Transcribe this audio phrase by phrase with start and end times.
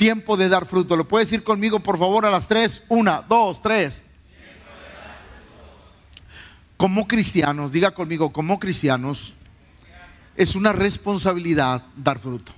[0.00, 0.96] Tiempo de dar fruto.
[0.96, 2.80] ¿Lo puedes decir conmigo, por favor, a las tres?
[2.88, 4.00] Una, dos, tres.
[6.78, 9.34] Como cristianos, diga conmigo, como cristianos,
[10.36, 12.50] es una responsabilidad dar fruto.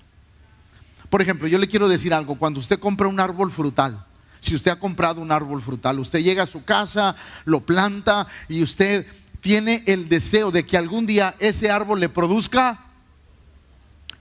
[1.10, 4.06] Por ejemplo, yo le quiero decir algo, cuando usted compra un árbol frutal,
[4.40, 8.62] si usted ha comprado un árbol frutal, usted llega a su casa, lo planta y
[8.62, 9.04] usted
[9.40, 12.78] tiene el deseo de que algún día ese árbol le produzca,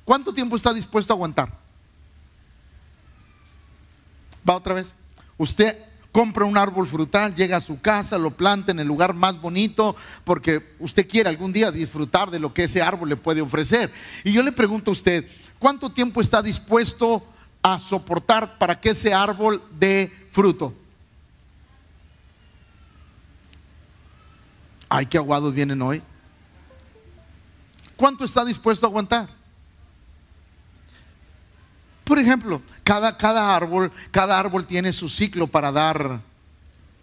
[0.05, 1.60] ¿cuánto tiempo está dispuesto a aguantar?
[4.47, 4.93] Va otra vez.
[5.37, 5.77] Usted
[6.11, 9.95] compra un árbol frutal, llega a su casa, lo planta en el lugar más bonito,
[10.23, 13.91] porque usted quiere algún día disfrutar de lo que ese árbol le puede ofrecer.
[14.23, 15.25] Y yo le pregunto a usted,
[15.57, 17.25] ¿cuánto tiempo está dispuesto
[17.61, 20.73] a soportar para que ese árbol dé fruto?
[24.89, 26.01] Ay, qué aguados vienen hoy.
[27.95, 29.40] ¿Cuánto está dispuesto a aguantar?
[32.03, 36.21] Por ejemplo, cada, cada árbol, cada árbol tiene su ciclo para dar,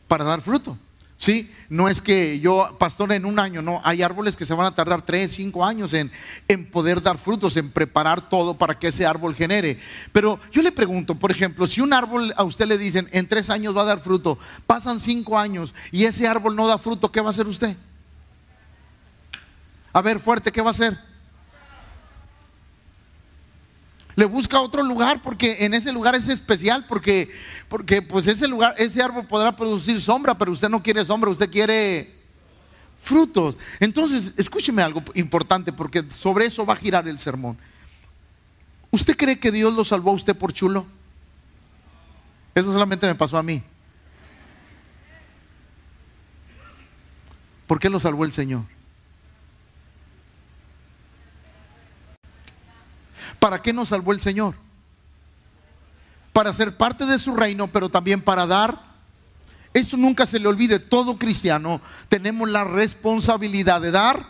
[0.07, 0.77] para dar fruto.
[1.21, 1.51] ¿Sí?
[1.69, 4.75] No es que yo, pastor, en un año, no, hay árboles que se van a
[4.75, 6.13] tardar tres, cinco años en,
[6.47, 9.81] en, poder dar frutos, en preparar todo para que ese árbol genere.
[10.13, 13.51] Pero yo le pregunto, por ejemplo, si un árbol a usted le dicen en tres
[13.51, 17.21] años va a dar fruto, pasan cinco años y ese árbol no da fruto, ¿qué
[17.21, 17.77] va a hacer usted?
[19.93, 20.97] A ver, fuerte, ¿qué va a hacer?
[24.19, 27.31] Le busca otro lugar porque en ese lugar es especial porque
[27.69, 31.49] porque pues ese lugar ese árbol podrá producir sombra, pero usted no quiere sombra, usted
[31.49, 32.17] quiere
[32.97, 33.57] frutos.
[33.79, 37.57] Entonces, escúcheme algo importante porque sobre eso va a girar el sermón.
[38.91, 40.85] ¿Usted cree que Dios lo salvó a usted por chulo?
[42.57, 43.63] Eso solamente me pasó a mí.
[47.69, 48.65] ¿Por qué lo salvó el Señor?
[53.39, 54.55] ¿Para qué nos salvó el Señor?
[56.33, 58.83] Para ser parte de su reino, pero también para dar.
[59.75, 60.79] Eso nunca se le olvide.
[60.79, 64.27] Todo cristiano tenemos la responsabilidad de dar,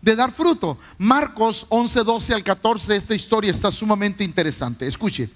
[0.00, 0.78] de dar fruto.
[0.98, 4.86] Marcos 11, 12 al 14, esta historia está sumamente interesante.
[4.86, 5.30] Escuche,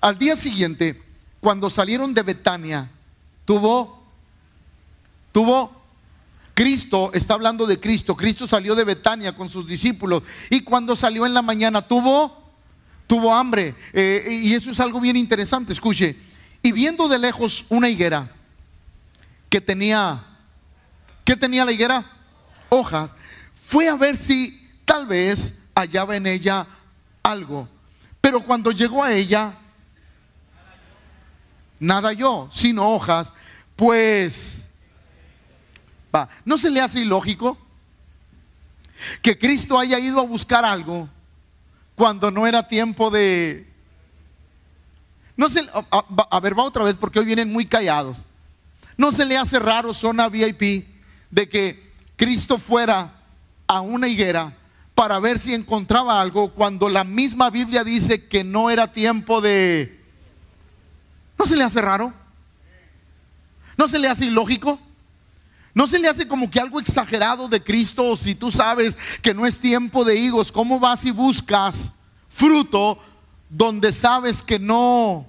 [0.00, 1.02] al día siguiente,
[1.40, 2.90] cuando salieron de Betania,
[3.44, 4.02] tuvo,
[5.32, 5.81] tuvo
[6.54, 8.16] Cristo está hablando de Cristo.
[8.16, 12.52] Cristo salió de Betania con sus discípulos y cuando salió en la mañana tuvo,
[13.06, 13.74] tuvo hambre.
[13.92, 16.16] Eh, y eso es algo bien interesante, escuche.
[16.62, 18.30] Y viendo de lejos una higuera
[19.48, 20.24] que tenía,
[21.24, 22.10] ¿qué tenía la higuera?
[22.68, 23.14] Hojas.
[23.54, 26.66] Fue a ver si tal vez hallaba en ella
[27.22, 27.68] algo.
[28.20, 29.58] Pero cuando llegó a ella,
[31.80, 33.32] nada yo, sino hojas,
[33.74, 34.61] pues
[36.44, 37.56] ¿No se le hace ilógico
[39.20, 41.08] que Cristo haya ido a buscar algo
[41.94, 43.68] cuando no era tiempo de...
[45.36, 45.60] No se,
[46.30, 48.18] a, ver, va otra vez porque hoy vienen muy callados.
[48.96, 50.86] ¿No se le hace raro, zona VIP,
[51.30, 53.14] de que Cristo fuera
[53.66, 54.54] a una higuera
[54.94, 60.00] para ver si encontraba algo cuando la misma Biblia dice que no era tiempo de...
[61.38, 62.12] ¿No se le hace raro?
[63.78, 64.78] ¿No se le hace ilógico?
[65.74, 69.46] ¿No se le hace como que algo exagerado de Cristo si tú sabes que no
[69.46, 70.52] es tiempo de higos?
[70.52, 71.92] ¿Cómo vas y buscas
[72.28, 72.98] fruto
[73.48, 75.26] donde sabes que no?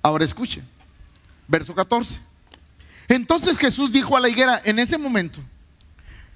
[0.00, 0.62] Ahora escuche,
[1.48, 2.20] verso 14.
[3.08, 5.40] Entonces Jesús dijo a la higuera en ese momento,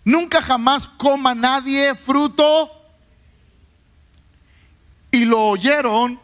[0.04, 2.70] nunca jamás coma nadie fruto.
[5.12, 6.18] Y lo oyeron.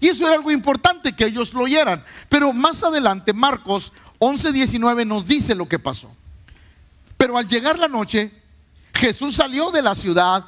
[0.00, 2.02] Y eso era algo importante que ellos lo oyeran.
[2.30, 6.10] Pero más adelante Marcos 11:19 nos dice lo que pasó.
[7.16, 8.32] Pero al llegar la noche,
[8.94, 10.44] Jesús salió de la ciudad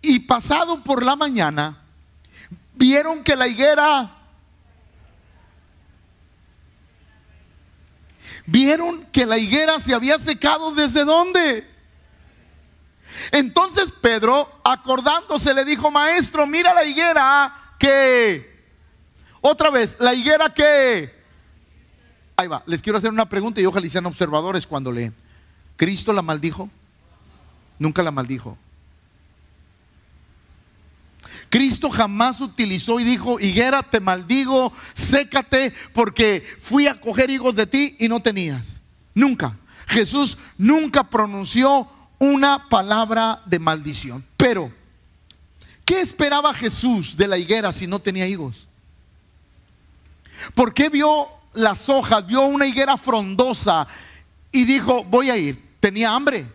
[0.00, 1.82] y pasado por la mañana,
[2.74, 4.16] vieron que la higuera,
[8.46, 11.68] vieron que la higuera se había secado desde dónde.
[13.32, 18.64] Entonces Pedro, acordándose, le dijo, maestro, mira la higuera que,
[19.40, 21.15] otra vez, la higuera que
[22.36, 25.14] Ahí va, les quiero hacer una pregunta y ojalá sean observadores cuando leen.
[25.76, 26.68] ¿Cristo la maldijo?
[27.78, 28.58] Nunca la maldijo.
[31.48, 37.66] Cristo jamás utilizó y dijo, higuera, te maldigo, sécate, porque fui a coger higos de
[37.66, 38.80] ti y no tenías.
[39.14, 39.56] Nunca.
[39.86, 41.88] Jesús nunca pronunció
[42.18, 44.24] una palabra de maldición.
[44.36, 44.72] Pero,
[45.84, 48.66] ¿qué esperaba Jesús de la higuera si no tenía higos?
[50.54, 53.88] ¿Por qué vio las hojas, vio una higuera frondosa
[54.52, 55.76] y dijo, voy a ir.
[55.80, 56.46] Tenía hambre.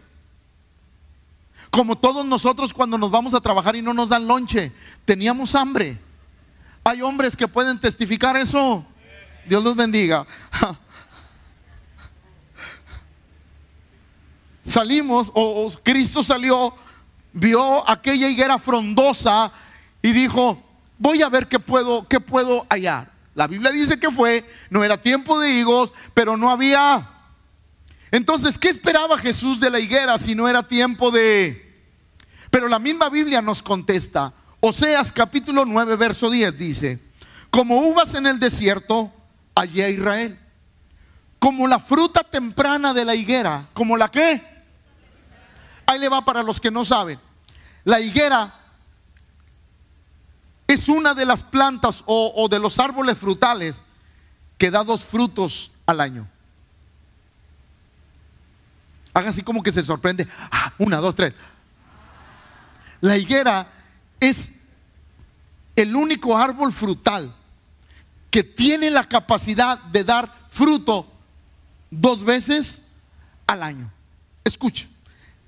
[1.70, 4.72] Como todos nosotros cuando nos vamos a trabajar y no nos dan lonche,
[5.06, 5.98] teníamos hambre.
[6.84, 8.86] Hay hombres que pueden testificar eso.
[9.48, 10.26] Dios los bendiga.
[14.64, 16.76] Salimos, o, Cristo salió,
[17.34, 19.52] vio aquella higuera frondosa
[20.02, 20.62] y dijo,
[20.98, 23.11] voy a ver qué puedo, qué puedo hallar.
[23.34, 27.10] La Biblia dice que fue, no era tiempo de higos, pero no había.
[28.12, 31.70] Entonces, ¿qué esperaba Jesús de la higuera si no era tiempo de...
[32.50, 34.34] Pero la misma Biblia nos contesta.
[34.60, 37.00] Oseas capítulo 9, verso 10 dice,
[37.50, 39.12] como uvas en el desierto,
[39.56, 40.38] allí a Israel.
[41.40, 43.70] Como la fruta temprana de la higuera.
[43.74, 44.42] ¿Como la qué?
[45.86, 47.20] Ahí le va para los que no saben.
[47.84, 48.61] La higuera
[50.72, 53.82] es una de las plantas o, de los árboles frutales
[54.58, 56.28] que da dos frutos al año.
[59.14, 60.28] Haga así como que se sorprende.
[60.52, 61.34] Ah, una, dos, tres.
[63.02, 63.72] La higuera
[64.20, 64.52] es
[65.76, 67.36] el único árbol frutal
[68.30, 71.12] que tiene la capacidad de dar fruto
[71.90, 72.82] dos veces
[73.48, 73.92] al año.
[74.44, 74.88] Escucha,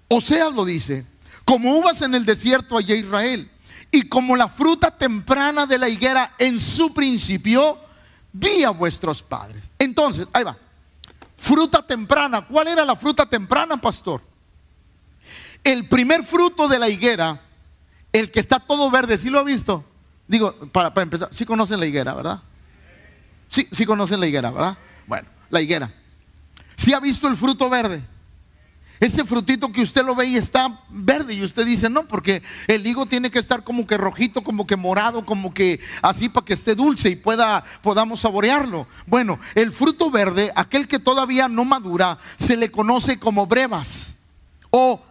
[0.09, 1.05] Osea lo dice,
[1.45, 3.49] como uvas en el desierto allá Israel,
[3.93, 7.77] y como la fruta temprana de la higuera en su principio,
[8.31, 9.69] vi a vuestros padres.
[9.77, 10.57] Entonces, ahí va.
[11.35, 12.43] Fruta temprana.
[12.47, 14.23] ¿Cuál era la fruta temprana, pastor?
[15.63, 17.39] El primer fruto de la higuera,
[18.11, 19.85] el que está todo verde, ¿sí lo ha visto?
[20.27, 22.41] Digo, para, empezar, sí conocen la higuera, ¿verdad?
[23.49, 24.75] Sí, sí conocen la higuera, ¿verdad?
[25.05, 25.93] Bueno, la higuera.
[26.75, 28.03] ¿Sí ha visto el fruto verde?
[29.03, 32.87] Ese frutito que usted lo ve y está verde y usted dice, no, porque el
[32.87, 36.53] higo tiene que estar como que rojito, como que morado, como que así para que
[36.53, 38.87] esté dulce y pueda, podamos saborearlo.
[39.05, 44.15] Bueno, el fruto verde, aquel que todavía no madura, se le conoce como brevas
[44.69, 45.01] o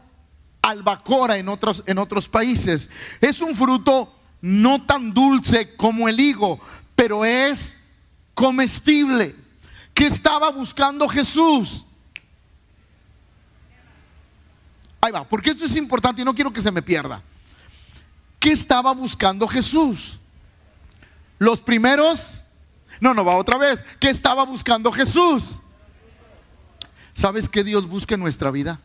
[0.62, 2.89] albacora en otros, en otros países.
[3.21, 4.11] Es un fruto
[4.41, 6.59] no tan dulce como el higo,
[6.94, 7.77] pero es
[8.33, 9.37] comestible.
[9.93, 11.85] ¿Qué estaba buscando Jesús?
[15.04, 17.20] Ahí va, porque esto es importante y no quiero que se me pierda.
[18.38, 20.20] ¿Qué estaba buscando Jesús?
[21.40, 22.43] Los primeros,
[23.00, 23.81] no, no va otra vez.
[23.99, 25.58] ¿Qué estaba buscando Jesús?
[27.14, 28.81] ¿Sabes qué Dios busca en nuestra vida?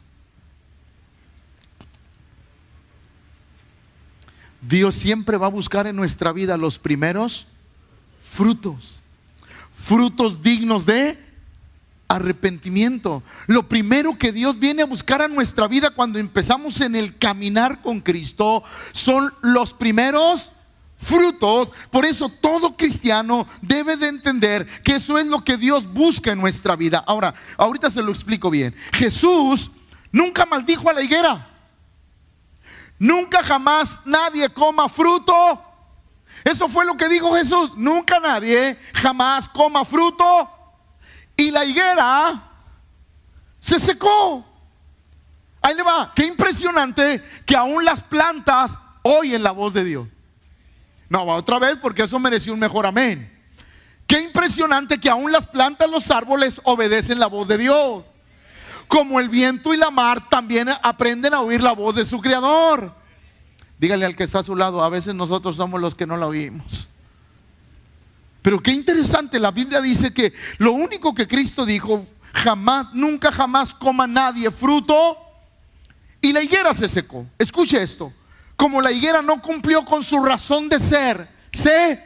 [4.60, 7.46] Dios siempre va a buscar en nuestra vida los primeros
[8.20, 9.02] frutos.
[9.72, 11.27] Frutos dignos de
[12.08, 13.24] arrepentimiento.
[13.48, 17.82] Lo primero que Dios viene a buscar a nuestra vida cuando empezamos en el caminar
[17.82, 20.52] con Cristo son los primeros
[20.98, 21.72] frutos.
[21.92, 26.40] Por eso todo cristiano debe de entender que eso es lo que Dios busca en
[26.40, 27.04] nuestra vida.
[27.06, 28.74] Ahora, ahorita se lo explico bien.
[28.94, 29.72] Jesús
[30.12, 31.50] nunca maldijo a la higuera.
[33.00, 35.64] Nunca jamás nadie coma fruto.
[36.44, 37.74] Eso fue lo que dijo Jesús.
[37.76, 40.57] Nunca nadie jamás coma fruto
[41.38, 42.44] y la higuera
[43.60, 44.44] se secó.
[45.62, 46.12] Ahí le va.
[46.16, 50.08] Qué impresionante que aún las plantas oyen la voz de Dios.
[51.10, 53.32] No, va otra vez porque eso mereció un mejor amén.
[54.08, 58.04] Qué impresionante que aún las plantas, los árboles obedecen la voz de Dios.
[58.88, 62.94] Como el viento y la mar también aprenden a oír la voz de su creador.
[63.78, 66.26] Dígale al que está a su lado, a veces nosotros somos los que no la
[66.26, 66.88] oímos.
[68.42, 73.74] Pero qué interesante, la Biblia dice que lo único que Cristo dijo, jamás, nunca jamás
[73.74, 75.18] coma nadie fruto
[76.22, 77.26] y la higuera se secó.
[77.38, 78.14] Escuche esto,
[78.56, 82.06] como la higuera no cumplió con su razón de ser, se...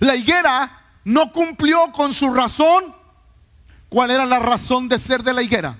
[0.00, 2.94] La higuera no cumplió con su razón.
[3.88, 5.78] ¿Cuál era la razón de ser de la higuera?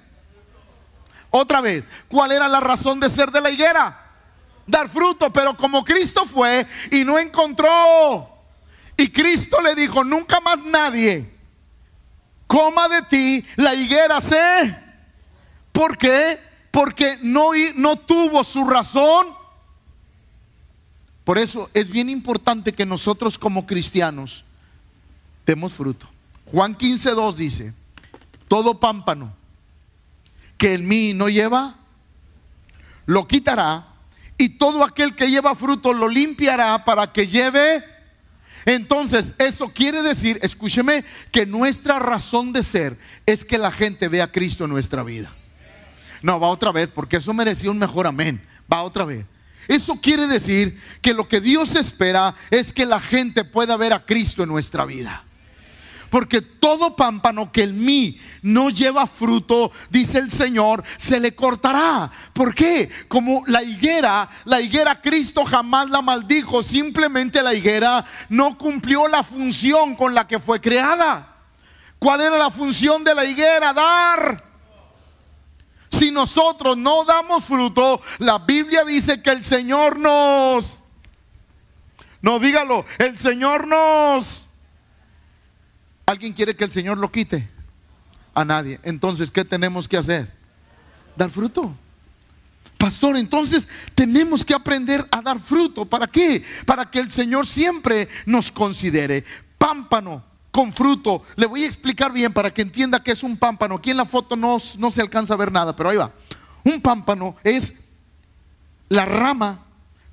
[1.31, 4.02] Otra vez, ¿cuál era la razón de ser de la higuera?
[4.67, 8.29] Dar fruto, pero como Cristo fue y no encontró,
[8.97, 11.33] y Cristo le dijo, nunca más nadie
[12.53, 14.79] coma de ti la higuera se.
[15.73, 16.39] ¿Por qué?
[16.71, 19.29] Porque no, no tuvo su razón.
[21.25, 24.45] Por eso es bien importante que nosotros como cristianos
[25.47, 26.07] demos fruto.
[26.45, 27.73] Juan 15.2 dice,
[28.49, 29.33] todo pámpano
[30.59, 31.77] que en mí no lleva,
[33.07, 33.92] lo quitará
[34.39, 37.85] y todo aquel que lleva fruto lo limpiará para que lleve.
[38.65, 44.25] Entonces, eso quiere decir, escúcheme, que nuestra razón de ser es que la gente vea
[44.25, 45.35] a Cristo en nuestra vida.
[46.23, 48.41] No, va otra vez, porque eso merecía un mejor amén.
[48.73, 49.27] Va otra vez.
[49.69, 54.05] Eso quiere decir que lo que Dios espera es que la gente pueda ver a
[54.05, 55.25] Cristo en nuestra vida.
[56.13, 62.11] Porque todo pámpano que en mí no lleva fruto, dice el Señor, se le cortará.
[62.35, 62.91] ¿Por qué?
[63.09, 69.23] Como la higuera, la higuera Cristo jamás la maldijo, simplemente la higuera no cumplió la
[69.23, 71.35] función con la que fue creada.
[71.99, 73.73] ¿Cuál era la función de la higuera?
[73.73, 74.45] Dar.
[75.91, 80.83] Si nosotros no damos fruto, la Biblia dice que el Señor nos...
[82.21, 84.42] No, dígalo, el Señor nos...
[86.13, 87.49] ¿Alguien quiere que el Señor lo quite?
[88.35, 88.79] A nadie.
[88.83, 90.31] Entonces, ¿qué tenemos que hacer?
[91.17, 91.75] Dar fruto.
[92.77, 95.87] Pastor, entonces tenemos que aprender a dar fruto.
[95.87, 96.45] ¿Para qué?
[96.67, 99.25] Para que el Señor siempre nos considere.
[99.57, 101.23] Pámpano con fruto.
[101.37, 103.77] Le voy a explicar bien para que entienda que es un pámpano.
[103.77, 106.13] Aquí en la foto no, no se alcanza a ver nada, pero ahí va.
[106.63, 107.73] Un pámpano es
[108.91, 109.65] la rama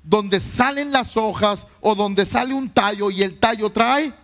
[0.02, 4.14] donde salen las hojas o donde sale un tallo y el tallo trae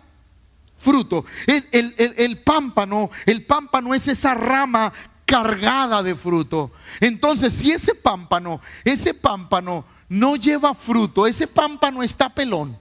[0.77, 1.25] fruto.
[1.47, 4.93] El, pámpano, el pámpano es esa rama
[5.25, 6.71] cargada de fruto.
[7.01, 12.77] Entonces, si ese pámpano, ese pámpano no lleva fruto, ese pámpano está pelón,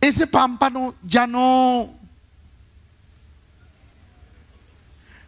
[0.00, 1.94] ese pámpano ya no,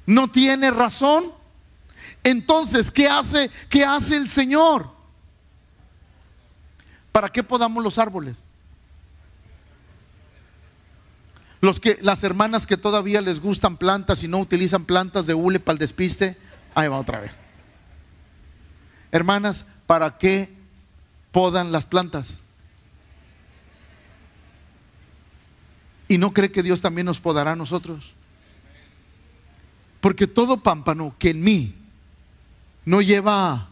[0.06, 1.32] no tiene razón.
[2.25, 4.90] Entonces, ¿qué hace, qué hace el Señor?
[7.12, 8.42] ¿Para qué podamos los árboles?
[11.60, 15.58] Los que, las hermanas que todavía les gustan plantas y no utilizan plantas de hule
[15.58, 16.36] para el despiste,
[16.74, 17.32] ahí va otra vez.
[19.10, 20.52] Hermanas, ¿para qué
[21.32, 22.38] podan las plantas?
[26.06, 28.14] ¿Y no cree que Dios también nos podará a nosotros?
[30.00, 31.74] Porque todo pámpano que en mí
[32.84, 33.68] no lleva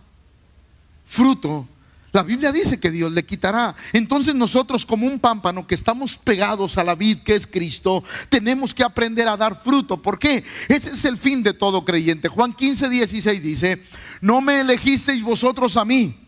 [1.05, 1.69] fruto,
[2.13, 3.75] la Biblia dice que Dios le quitará.
[3.93, 8.73] Entonces nosotros como un pámpano que estamos pegados a la vid que es Cristo, tenemos
[8.73, 10.01] que aprender a dar fruto.
[10.01, 10.45] ¿Por qué?
[10.69, 12.29] Ese es el fin de todo creyente.
[12.29, 13.83] Juan 15, 16 dice,
[14.21, 16.19] no me elegisteis vosotros a mí,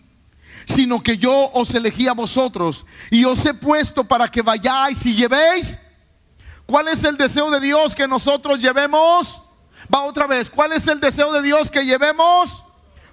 [0.66, 5.14] sino que yo os elegí a vosotros y os he puesto para que vayáis y
[5.14, 5.78] llevéis.
[6.66, 9.40] ¿Cuál es el deseo de Dios que nosotros llevemos?
[9.92, 10.50] Va otra vez.
[10.50, 12.64] ¿Cuál es el deseo de Dios que llevemos?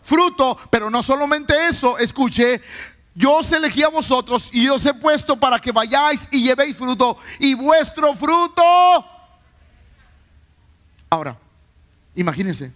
[0.05, 2.62] Fruto, pero no solamente eso, escuche,
[3.15, 7.17] yo os elegí a vosotros y os he puesto para que vayáis y llevéis fruto
[7.39, 8.62] y vuestro fruto.
[11.09, 11.38] Ahora,
[12.15, 12.71] imagínense,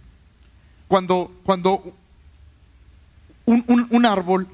[0.88, 1.94] cuando, cuando
[3.44, 4.48] un, un árbol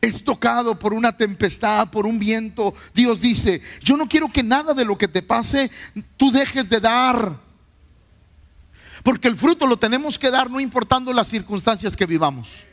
[0.00, 4.74] es tocado por una tempestad, por un viento, Dios dice, yo no quiero que nada
[4.74, 5.70] de lo que te pase
[6.16, 7.47] tú dejes de dar.
[9.08, 12.66] Porque el fruto lo tenemos que dar no importando las circunstancias que vivamos.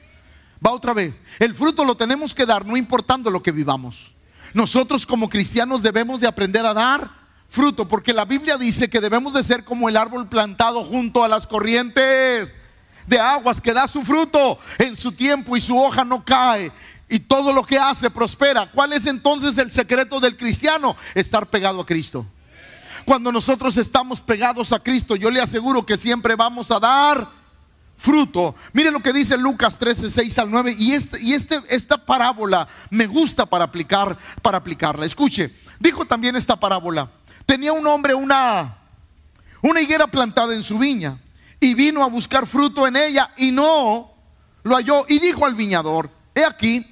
[0.62, 1.22] Va otra vez.
[1.40, 4.14] El fruto lo tenemos que dar no importando lo que vivamos.
[4.54, 7.10] Nosotros como cristianos debemos de aprender a dar
[7.48, 11.30] fruto, porque la Biblia dice que debemos de ser como el árbol plantado junto a
[11.30, 12.54] las corrientes
[13.08, 16.70] de aguas que da su fruto en su tiempo y su hoja no cae
[17.08, 18.70] y todo lo que hace prospera.
[18.70, 20.98] ¿Cuál es entonces el secreto del cristiano?
[21.14, 22.26] Estar pegado a Cristo.
[23.06, 27.30] Cuando nosotros estamos pegados a Cristo, yo le aseguro que siempre vamos a dar
[27.96, 28.56] fruto.
[28.74, 30.76] Mire lo que dice Lucas 13, 6 al 9.
[30.78, 35.06] Y, este, y este, esta parábola me gusta para, aplicar, para aplicarla.
[35.06, 37.12] Escuche, dijo también esta parábola.
[37.46, 38.78] Tenía un hombre una,
[39.62, 41.20] una higuera plantada en su viña
[41.60, 44.14] y vino a buscar fruto en ella y no
[44.64, 45.06] lo halló.
[45.08, 46.86] Y dijo al viñador, he aquí,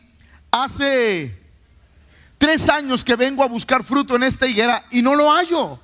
[0.52, 1.42] hace
[2.38, 5.80] tres años que vengo a buscar fruto en esta higuera y no lo hallo.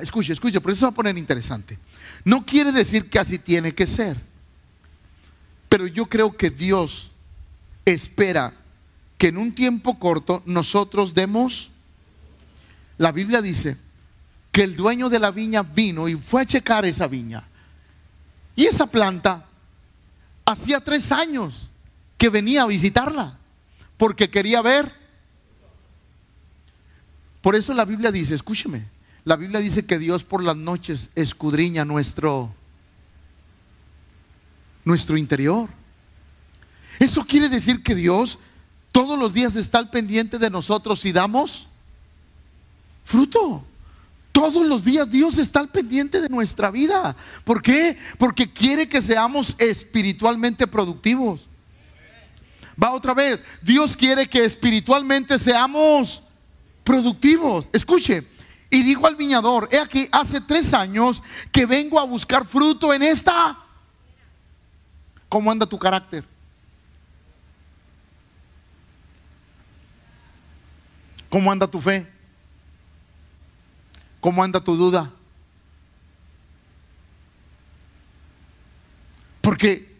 [0.00, 1.78] Escuche, escuche, por eso se va a poner interesante.
[2.24, 4.16] No quiere decir que así tiene que ser.
[5.68, 7.10] Pero yo creo que Dios
[7.84, 8.54] espera
[9.18, 11.70] que en un tiempo corto nosotros demos.
[12.98, 13.76] La Biblia dice
[14.52, 17.44] que el dueño de la viña vino y fue a checar esa viña.
[18.54, 19.46] Y esa planta
[20.44, 21.70] hacía tres años
[22.16, 23.38] que venía a visitarla
[23.96, 24.92] porque quería ver.
[27.42, 28.93] Por eso la Biblia dice, escúcheme,
[29.24, 32.54] la Biblia dice que Dios por las noches escudriña nuestro
[34.84, 35.68] nuestro interior.
[36.98, 38.38] Eso quiere decir que Dios
[38.92, 41.68] todos los días está al pendiente de nosotros y damos
[43.02, 43.64] fruto.
[44.30, 47.16] Todos los días Dios está al pendiente de nuestra vida.
[47.44, 47.96] ¿Por qué?
[48.18, 51.48] Porque quiere que seamos espiritualmente productivos.
[52.80, 53.40] Va otra vez.
[53.62, 56.22] Dios quiere que espiritualmente seamos
[56.82, 57.68] productivos.
[57.72, 58.24] Escuche,
[58.74, 63.04] y dijo al viñador, he aquí, hace tres años que vengo a buscar fruto en
[63.04, 63.56] esta.
[65.28, 66.24] ¿Cómo anda tu carácter?
[71.30, 72.04] ¿Cómo anda tu fe?
[74.20, 75.12] ¿Cómo anda tu duda?
[79.40, 79.94] Porque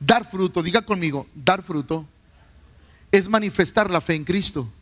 [0.00, 2.06] dar fruto, diga conmigo, dar fruto
[3.10, 4.72] es manifestar la fe en Cristo.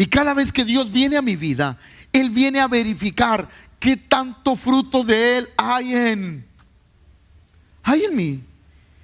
[0.00, 1.76] Y cada vez que Dios viene a mi vida,
[2.10, 3.46] Él viene a verificar
[3.78, 6.48] qué tanto fruto de Él hay en,
[7.82, 8.42] hay en mí.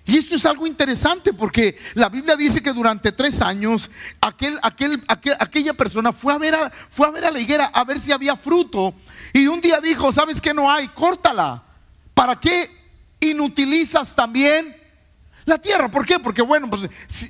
[0.06, 3.90] Y esto es algo interesante porque la Biblia dice que durante tres años
[4.22, 5.02] aquel, aquel,
[5.38, 8.10] aquella persona fue a, ver a, fue a ver a la higuera a ver si
[8.10, 8.94] había fruto.
[9.34, 10.88] Y un día dijo, ¿sabes que no hay?
[10.88, 11.62] Córtala.
[12.14, 12.70] ¿Para qué
[13.20, 14.74] inutilizas también
[15.44, 15.90] la tierra?
[15.90, 16.18] ¿Por qué?
[16.18, 17.28] Porque bueno, pues si,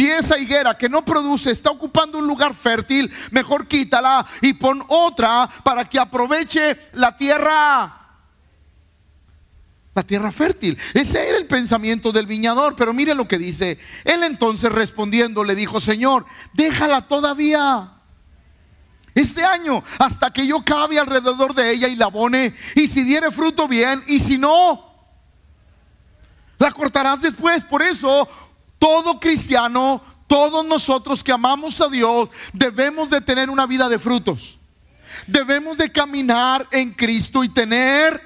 [0.00, 5.48] esa higuera que no produce está ocupando un lugar fértil, mejor quítala y pon otra
[5.62, 7.98] para que aproveche la tierra
[9.94, 10.78] la tierra fértil.
[10.94, 13.78] Ese era el pensamiento del viñador, pero mire lo que dice.
[14.04, 17.92] Él entonces respondiendo le dijo, Señor, déjala todavía.
[19.14, 23.30] Este año, hasta que yo cabe alrededor de ella y la abone, y si diere
[23.30, 24.90] fruto bien, y si no,
[26.58, 27.62] la cortarás después.
[27.64, 28.26] Por eso,
[28.82, 34.58] todo cristiano, todos nosotros que amamos a Dios, debemos de tener una vida de frutos.
[35.28, 38.20] Debemos de caminar en Cristo y tener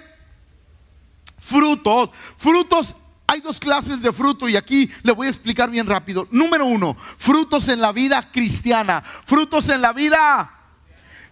[1.36, 2.08] frutos.
[2.38, 2.96] Frutos,
[3.26, 6.26] hay dos clases de fruto y aquí le voy a explicar bien rápido.
[6.30, 9.02] Número uno, frutos en la vida cristiana.
[9.02, 10.55] Frutos en la vida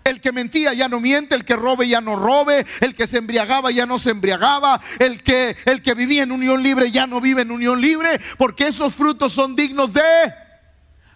[0.04, 3.18] el que mentía ya no miente, el que robe ya no robe, el que se
[3.18, 7.20] embriagaba ya no se embriagaba, el que, el que vivía en unión libre ya no
[7.20, 10.02] vive en unión libre, porque esos frutos son dignos de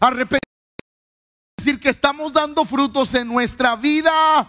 [0.00, 0.38] arrepentir.
[1.58, 4.48] Es decir, que estamos dando frutos en nuestra vida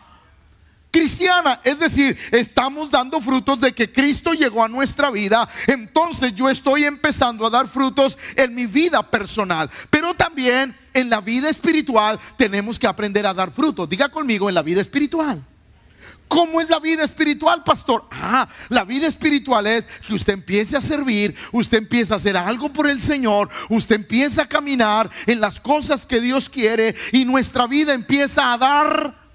[0.92, 1.62] cristiana.
[1.64, 5.50] Es decir, estamos dando frutos de que Cristo llegó a nuestra vida.
[5.68, 9.70] Entonces yo estoy empezando a dar frutos en mi vida personal.
[9.90, 13.90] Pero también en la vida espiritual tenemos que aprender a dar frutos.
[13.90, 15.44] Diga conmigo en la vida espiritual.
[16.30, 18.06] ¿Cómo es la vida espiritual, pastor?
[18.12, 22.72] Ah, la vida espiritual es que usted empiece a servir, usted empieza a hacer algo
[22.72, 27.66] por el Señor, usted empieza a caminar en las cosas que Dios quiere y nuestra
[27.66, 29.29] vida empieza a dar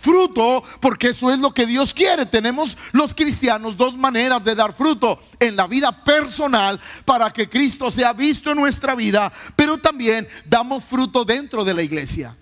[0.00, 2.26] fruto, porque eso es lo que Dios quiere.
[2.26, 7.90] Tenemos los cristianos dos maneras de dar fruto en la vida personal para que Cristo
[7.90, 12.36] sea visto en nuestra vida, pero también damos fruto dentro de la iglesia.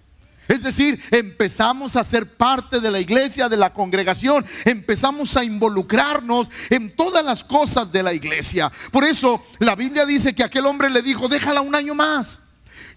[0.49, 6.51] Es decir, empezamos a ser parte de la iglesia, de la congregación, empezamos a involucrarnos
[6.71, 8.73] en todas las cosas de la iglesia.
[8.91, 12.41] Por eso la Biblia dice que aquel hombre le dijo, déjala un año más.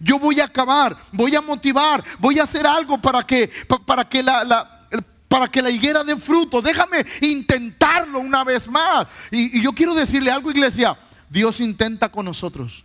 [0.03, 3.51] Yo voy a acabar, voy a motivar, voy a hacer algo para que,
[3.85, 4.87] para que la,
[5.27, 6.59] para que la higuera dé fruto.
[6.59, 9.07] Déjame intentarlo una vez más.
[9.29, 10.97] Y, y, yo quiero decirle algo, iglesia.
[11.29, 12.83] Dios intenta con nosotros.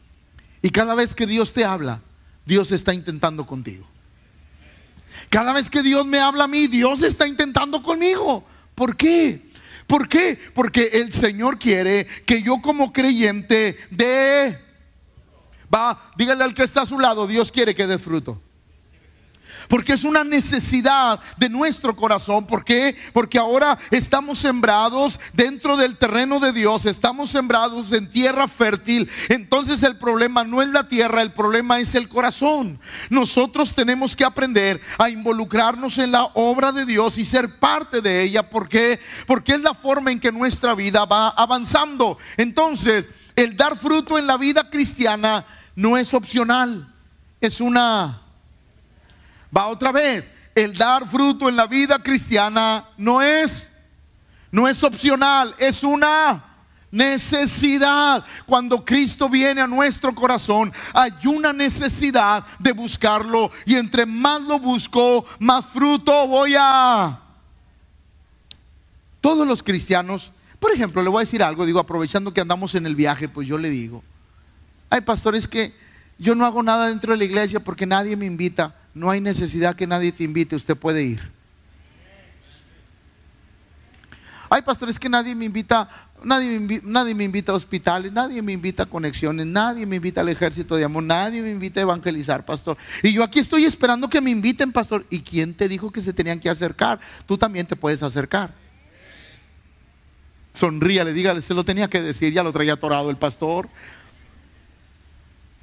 [0.61, 2.03] Y cada vez que Dios te habla,
[2.45, 3.89] Dios está intentando contigo.
[5.31, 8.45] Cada vez que Dios me habla a mí, Dios está intentando conmigo.
[8.75, 9.51] ¿Por qué?
[9.87, 10.39] ¿Por qué?
[10.55, 14.66] Porque el Señor quiere que yo como creyente dé
[15.75, 18.41] Va, dígale al que está a su lado, Dios quiere que dé fruto.
[19.69, 22.47] Porque es una necesidad de nuestro corazón.
[22.47, 22.97] ¿Por qué?
[23.13, 26.87] Porque ahora estamos sembrados dentro del terreno de Dios.
[26.87, 29.11] Estamos sembrados en tierra fértil.
[29.29, 32.79] Entonces el problema no es la tierra, el problema es el corazón.
[33.11, 38.23] Nosotros tenemos que aprender a involucrarnos en la obra de Dios y ser parte de
[38.23, 38.49] ella.
[38.49, 39.01] ¿Por qué?
[39.27, 42.19] Porque es la forma en que nuestra vida va avanzando.
[42.37, 45.45] Entonces, el dar fruto en la vida cristiana
[45.77, 46.93] no es opcional,
[47.41, 48.23] es una...
[49.57, 53.69] Va otra vez, el dar fruto en la vida cristiana no es,
[54.51, 56.45] no es opcional, es una
[56.91, 58.25] necesidad.
[58.47, 64.59] Cuando Cristo viene a nuestro corazón, hay una necesidad de buscarlo y entre más lo
[64.59, 67.21] busco, más fruto voy a...
[69.21, 70.33] Todos los cristianos,
[70.67, 73.47] por ejemplo, le voy a decir algo, digo, aprovechando que andamos en el viaje, pues
[73.47, 74.03] yo le digo,
[74.91, 75.73] hay pastores que
[76.19, 78.75] yo no hago nada dentro de la iglesia porque nadie me invita.
[78.93, 81.31] No hay necesidad que nadie te invite, usted puede ir.
[84.51, 85.89] Hay pastores que nadie me invita,
[86.25, 90.23] nadie me, nadie me invita a hospitales, nadie me invita a conexiones, nadie me invita
[90.23, 92.77] al ejército de amor, nadie me invita a evangelizar, pastor.
[93.05, 95.07] Y yo aquí estoy esperando que me inviten, pastor.
[95.11, 96.99] ¿Y quién te dijo que se tenían que acercar?
[97.25, 98.66] Tú también te puedes acercar.
[100.57, 103.69] Sonríale, dígale, se lo tenía que decir, ya lo traía atorado el pastor.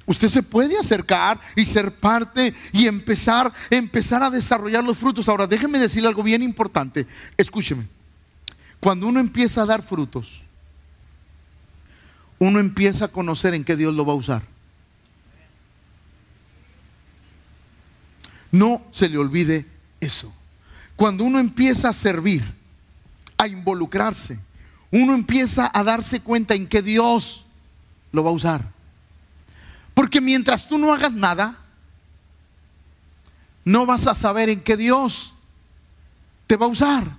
[0.06, 5.28] Usted se puede acercar y ser parte y empezar, empezar a desarrollar los frutos.
[5.28, 7.08] Ahora, déjeme decirle algo bien importante.
[7.36, 7.88] Escúcheme.
[8.78, 10.42] Cuando uno empieza a dar frutos,
[12.38, 14.42] uno empieza a conocer en qué Dios lo va a usar.
[18.52, 19.66] No se le olvide
[19.98, 20.32] eso.
[20.94, 22.44] Cuando uno empieza a servir,
[23.36, 24.38] a involucrarse,
[24.94, 27.44] uno empieza a darse cuenta en que Dios
[28.12, 28.70] lo va a usar.
[29.92, 31.58] Porque mientras tú no hagas nada,
[33.64, 35.34] no vas a saber en qué Dios
[36.46, 37.16] te va a usar.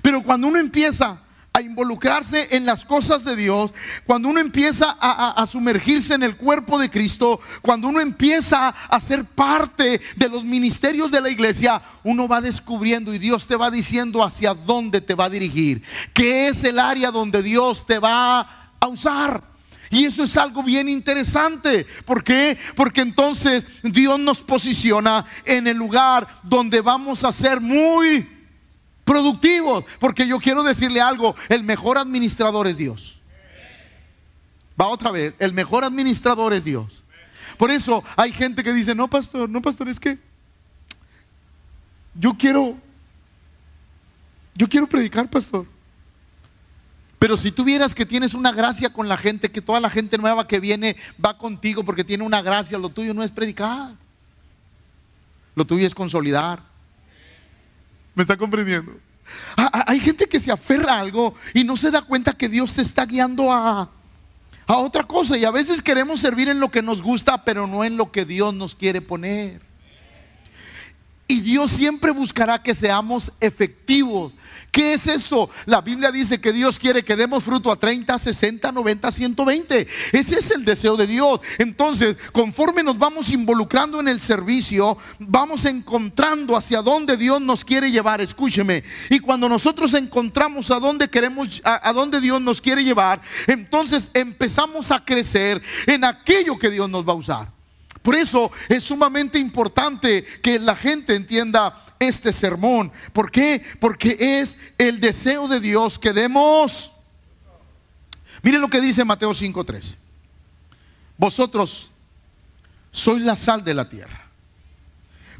[0.00, 1.20] Pero cuando uno empieza
[1.56, 3.72] a involucrarse en las cosas de Dios,
[4.04, 9.24] cuando uno empieza a, sumergirse en el cuerpo de Cristo, cuando uno empieza a ser
[9.24, 14.22] parte de los ministerios de la iglesia, uno va descubriendo y Dios te va diciendo
[14.22, 18.86] hacia dónde te va a dirigir, qué es el área donde Dios te va a
[18.86, 19.42] usar.
[19.88, 21.86] Y eso es algo bien interesante.
[22.04, 22.58] ¿Por qué?
[22.74, 28.35] Porque entonces Dios nos posiciona en el lugar donde vamos a ser muy
[29.06, 29.84] productivos.
[29.98, 33.18] Porque yo quiero decirle algo, el mejor administrador es Dios.
[34.78, 37.02] Va otra vez, el mejor administrador es Dios.
[37.56, 40.18] Por eso hay gente que dice, no, pastor, no, pastor, es que
[42.14, 42.76] yo quiero,
[44.54, 45.66] yo quiero predicar, pastor.
[47.18, 50.46] Pero si tuvieras que tienes una gracia con la gente, que toda la gente nueva
[50.46, 53.94] que viene va contigo porque tiene una gracia, lo tuyo no es predicar.
[55.54, 56.75] Lo tuyo es consolidar.
[58.16, 58.92] ¿Me está comprendiendo?
[59.58, 62.48] Ah, ah, hay gente que se aferra a algo y no se da cuenta que
[62.48, 63.90] Dios te está guiando a,
[64.66, 65.36] a otra cosa.
[65.36, 68.24] Y a veces queremos servir en lo que nos gusta, pero no en lo que
[68.24, 69.65] Dios nos quiere poner.
[71.28, 74.32] Y Dios siempre buscará que seamos efectivos.
[74.70, 75.50] ¿Qué es eso?
[75.64, 79.88] La Biblia dice que Dios quiere que demos fruto a 30, 60, 90, 120.
[80.12, 81.40] Ese es el deseo de Dios.
[81.58, 87.90] Entonces, conforme nos vamos involucrando en el servicio, vamos encontrando hacia dónde Dios nos quiere
[87.90, 88.20] llevar.
[88.20, 88.84] Escúcheme.
[89.10, 94.12] Y cuando nosotros encontramos a dónde queremos, a, a dónde Dios nos quiere llevar, entonces
[94.14, 97.55] empezamos a crecer en aquello que Dios nos va a usar.
[98.06, 102.92] Por eso es sumamente importante que la gente entienda este sermón.
[103.12, 103.60] ¿Por qué?
[103.80, 106.92] Porque es el deseo de Dios que demos.
[108.44, 109.96] Miren lo que dice Mateo 5:3.
[111.18, 111.90] Vosotros
[112.92, 114.30] sois la sal de la tierra.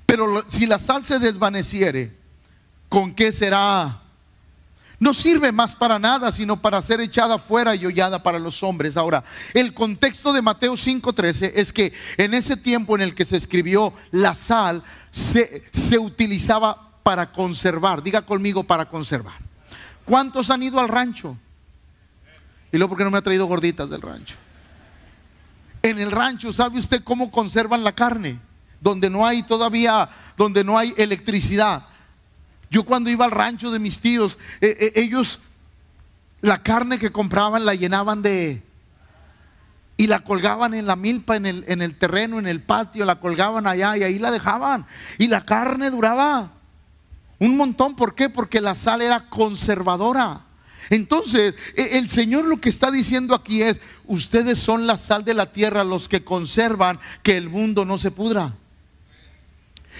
[0.04, 2.16] Pero si la sal se desvaneciere,
[2.88, 4.02] ¿con qué será
[4.98, 8.96] no sirve más para nada, sino para ser echada fuera y hollada para los hombres.
[8.96, 13.36] Ahora, el contexto de Mateo 5:13 es que en ese tiempo en el que se
[13.36, 18.02] escribió la sal se, se utilizaba para conservar.
[18.02, 19.38] Diga conmigo para conservar.
[20.04, 21.36] ¿Cuántos han ido al rancho?
[22.72, 24.36] Y luego, ¿por qué no me ha traído gorditas del rancho?
[25.82, 28.40] En el rancho, ¿sabe usted cómo conservan la carne?
[28.80, 31.86] Donde no hay todavía, donde no hay electricidad
[32.70, 35.40] yo cuando iba al rancho de mis tíos, eh, eh, ellos
[36.40, 38.62] la carne que compraban la llenaban de...
[39.98, 43.18] Y la colgaban en la milpa, en el, en el terreno, en el patio, la
[43.18, 44.86] colgaban allá y ahí la dejaban.
[45.16, 46.52] Y la carne duraba
[47.38, 47.96] un montón.
[47.96, 48.28] ¿Por qué?
[48.28, 50.42] Porque la sal era conservadora.
[50.90, 55.32] Entonces, e, el Señor lo que está diciendo aquí es, ustedes son la sal de
[55.32, 58.54] la tierra, los que conservan que el mundo no se pudra.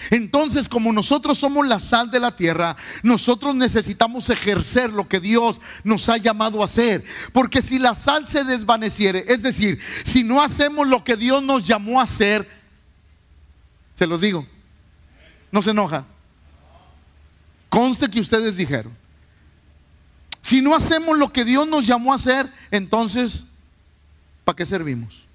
[0.09, 5.59] Entonces, como nosotros somos la sal de la tierra, nosotros necesitamos ejercer lo que Dios
[5.83, 7.03] nos ha llamado a hacer.
[7.33, 11.67] Porque si la sal se desvaneciere, es decir, si no hacemos lo que Dios nos
[11.67, 12.49] llamó a hacer,
[13.95, 14.47] se los digo,
[15.51, 16.05] no se enoja.
[17.69, 18.95] Conste que ustedes dijeron.
[20.41, 23.43] Si no hacemos lo que Dios nos llamó a hacer, entonces,
[24.45, 25.26] ¿para qué servimos?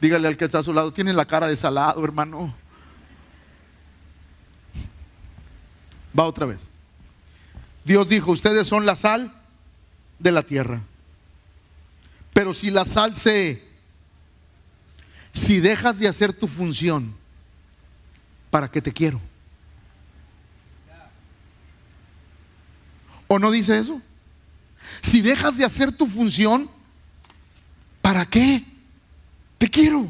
[0.00, 2.54] Dígale al que está a su lado, tiene la cara de salado, hermano.
[6.16, 6.68] Va otra vez.
[7.84, 9.32] Dios dijo, ustedes son la sal
[10.18, 10.82] de la tierra.
[12.32, 13.66] Pero si la sal se,
[15.32, 17.16] si dejas de hacer tu función,
[18.50, 19.20] ¿para qué te quiero?
[23.26, 24.00] ¿O no dice eso?
[25.00, 26.70] Si dejas de hacer tu función,
[28.00, 28.64] ¿para qué?
[29.58, 30.08] Te quiero.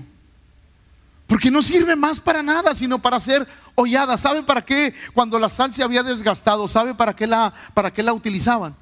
[1.27, 4.17] Porque no sirve más para nada, sino para ser hollada.
[4.17, 4.95] ¿Sabe para qué?
[5.13, 8.75] Cuando la sal se había desgastado, ¿sabe para qué la, para qué la utilizaban?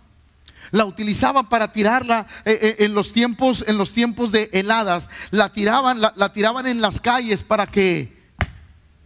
[0.71, 5.09] La utilizaban para tirarla eh, eh, en los tiempos, en los tiempos de heladas.
[5.33, 8.17] La tiraban, la, la tiraban en las calles para que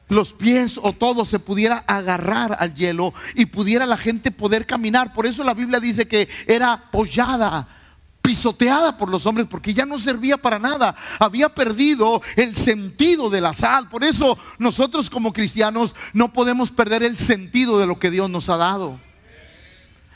[0.09, 5.15] los pies o todo se pudiera agarrar al hielo y pudiera la gente poder caminar.
[5.15, 7.69] Por eso la Biblia dice que era hollada
[8.31, 10.95] pisoteada por los hombres porque ya no servía para nada.
[11.19, 13.89] Había perdido el sentido de la sal.
[13.89, 18.49] Por eso nosotros como cristianos no podemos perder el sentido de lo que Dios nos
[18.49, 19.01] ha dado.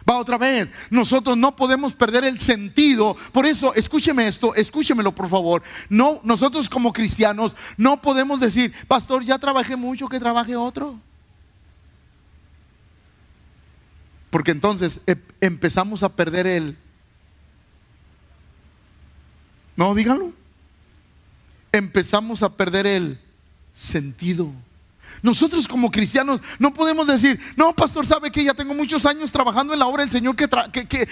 [0.08, 0.70] Va otra vez.
[0.90, 3.16] Nosotros no podemos perder el sentido.
[3.32, 5.64] Por eso, escúcheme esto, escúchemelo por favor.
[5.88, 11.00] No, nosotros como cristianos no podemos decir, pastor, ya trabajé mucho, que trabaje otro.
[14.30, 16.83] Porque entonces eh, empezamos a perder el...
[19.76, 20.32] No, díganlo.
[21.72, 23.18] Empezamos a perder el
[23.72, 24.50] sentido.
[25.22, 29.72] Nosotros como cristianos no podemos decir, no, pastor, sabe que ya tengo muchos años trabajando
[29.72, 30.48] en la obra del Señor, que,
[30.86, 31.08] que,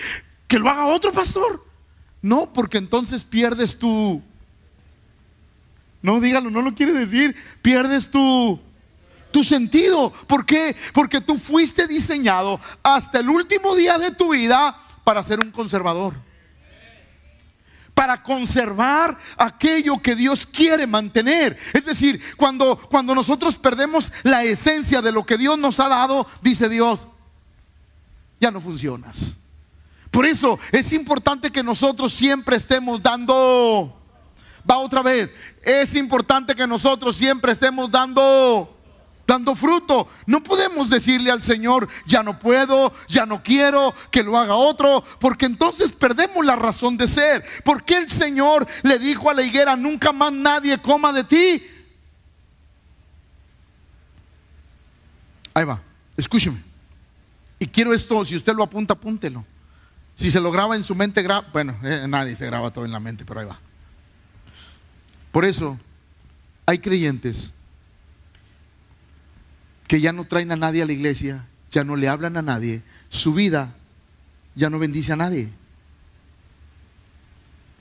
[0.47, 1.65] que, lo haga otro pastor.
[2.21, 4.23] No, porque entonces pierdes tu...
[6.03, 7.35] No, dígalo, no lo quiere decir.
[7.63, 8.61] Pierdes tu,
[9.31, 10.13] tu sentido.
[10.27, 10.77] ¿Por qué?
[10.93, 16.15] Porque tú fuiste diseñado hasta el último día de tu vida para ser un conservador
[18.03, 21.57] para conservar aquello que Dios quiere mantener.
[21.73, 26.27] Es decir, cuando, cuando nosotros perdemos la esencia de lo que Dios nos ha dado,
[26.41, 27.07] dice Dios,
[28.41, 29.37] ya no funcionas.
[30.11, 33.97] Por eso es importante que nosotros siempre estemos dando,
[34.69, 35.31] va otra vez,
[35.63, 38.82] es importante que nosotros siempre estemos dando
[39.27, 40.09] dando fruto.
[40.27, 45.05] No podemos decirle al Señor, ya no puedo, ya no quiero, que lo haga otro,
[45.19, 47.45] porque entonces perdemos la razón de ser.
[47.65, 51.63] porque el Señor le dijo a la higuera, nunca más nadie coma de ti?
[55.55, 55.81] Ahí va,
[56.17, 56.63] escúcheme.
[57.59, 59.45] Y quiero esto, si usted lo apunta, apúntelo.
[60.17, 62.93] Si se lo graba en su mente, graba, bueno, eh, nadie se graba todo en
[62.93, 63.59] la mente, pero ahí va.
[65.31, 65.79] Por eso,
[66.67, 67.53] hay creyentes
[69.93, 72.83] que ya no traen a nadie a la iglesia, ya no le hablan a nadie,
[73.11, 73.77] su vida
[74.55, 75.51] ya no bendice a nadie.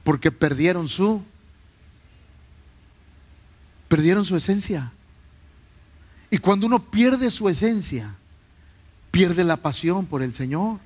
[0.04, 1.24] Porque perdieron su
[3.88, 4.92] perdieron su esencia.
[6.30, 8.14] Y cuando uno pierde su esencia,
[9.10, 10.82] pierde la pasión por el Señor.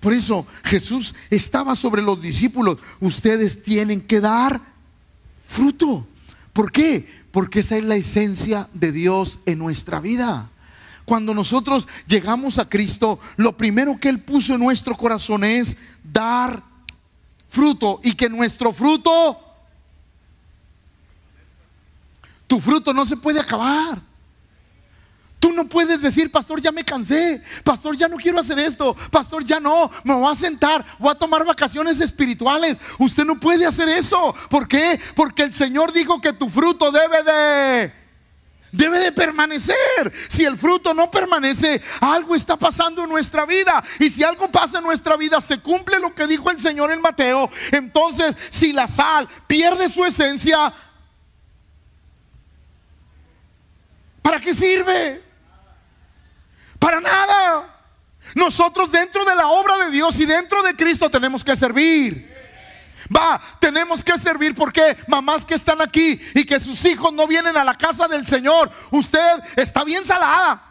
[0.00, 2.78] Por eso Jesús estaba sobre los discípulos.
[3.00, 4.60] Ustedes tienen que dar
[5.46, 6.06] fruto.
[6.52, 7.23] ¿Por qué?
[7.34, 10.50] Porque esa es la esencia de Dios en nuestra vida.
[11.04, 16.62] Cuando nosotros llegamos a Cristo, lo primero que Él puso en nuestro corazón es dar
[17.48, 19.36] fruto y que nuestro fruto,
[22.46, 24.00] tu fruto no se puede acabar.
[25.44, 29.44] Tú no puedes decir, pastor, ya me cansé, pastor, ya no quiero hacer esto, pastor,
[29.44, 32.78] ya no, me voy a sentar, voy a tomar vacaciones espirituales.
[32.98, 34.34] Usted no puede hacer eso.
[34.48, 34.98] ¿Por qué?
[35.14, 37.92] Porque el Señor dijo que tu fruto debe de
[38.72, 39.76] debe de permanecer.
[40.28, 43.84] Si el fruto no permanece, algo está pasando en nuestra vida.
[44.00, 47.02] Y si algo pasa en nuestra vida, se cumple lo que dijo el Señor en
[47.02, 47.50] Mateo.
[47.70, 50.72] Entonces, si la sal pierde su esencia,
[54.22, 55.33] ¿para qué sirve?
[56.84, 57.66] Para nada.
[58.34, 62.30] Nosotros dentro de la obra de Dios y dentro de Cristo tenemos que servir.
[63.14, 67.56] Va, tenemos que servir porque mamás que están aquí y que sus hijos no vienen
[67.56, 70.62] a la casa del Señor, usted está bien salada.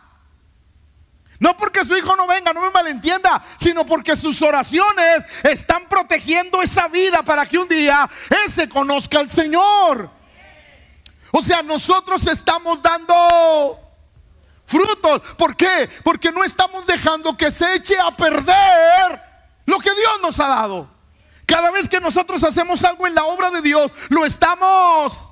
[1.39, 6.61] No porque su hijo no venga, no me malentienda, sino porque sus oraciones están protegiendo
[6.61, 10.11] esa vida para que un día Él se conozca al Señor.
[11.31, 13.82] O sea, nosotros estamos dando
[14.65, 15.21] frutos.
[15.37, 15.89] ¿Por qué?
[16.03, 19.21] Porque no estamos dejando que se eche a perder
[19.65, 20.89] lo que Dios nos ha dado.
[21.45, 25.29] Cada vez que nosotros hacemos algo en la obra de Dios, lo estamos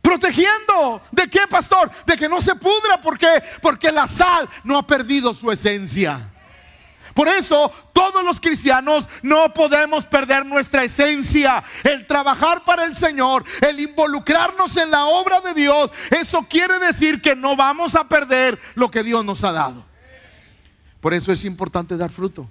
[0.00, 1.02] protegiendo.
[1.12, 1.90] ¿De qué, pastor?
[2.06, 3.00] De que no se pudra.
[3.00, 3.42] ¿Por qué?
[3.60, 6.29] Porque la sal no ha perdido su esencia.
[7.14, 11.62] Por eso todos los cristianos no podemos perder nuestra esencia.
[11.84, 17.20] El trabajar para el Señor, el involucrarnos en la obra de Dios, eso quiere decir
[17.20, 19.84] que no vamos a perder lo que Dios nos ha dado.
[21.00, 22.48] Por eso es importante dar fruto.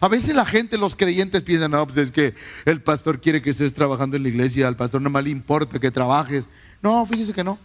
[0.00, 3.50] A veces la gente, los creyentes piensan, no, pues es que el pastor quiere que
[3.50, 6.44] estés trabajando en la iglesia, al pastor no más le importa que trabajes.
[6.82, 7.58] No, fíjese que no.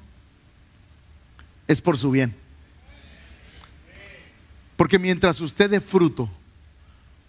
[1.68, 2.36] Es por su bien.
[4.82, 6.28] Porque mientras usted dé fruto,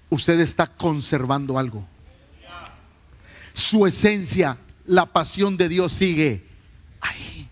[0.09, 1.87] usted está conservando algo.
[3.53, 6.47] Su esencia, la pasión de Dios sigue
[7.03, 7.47] ahí.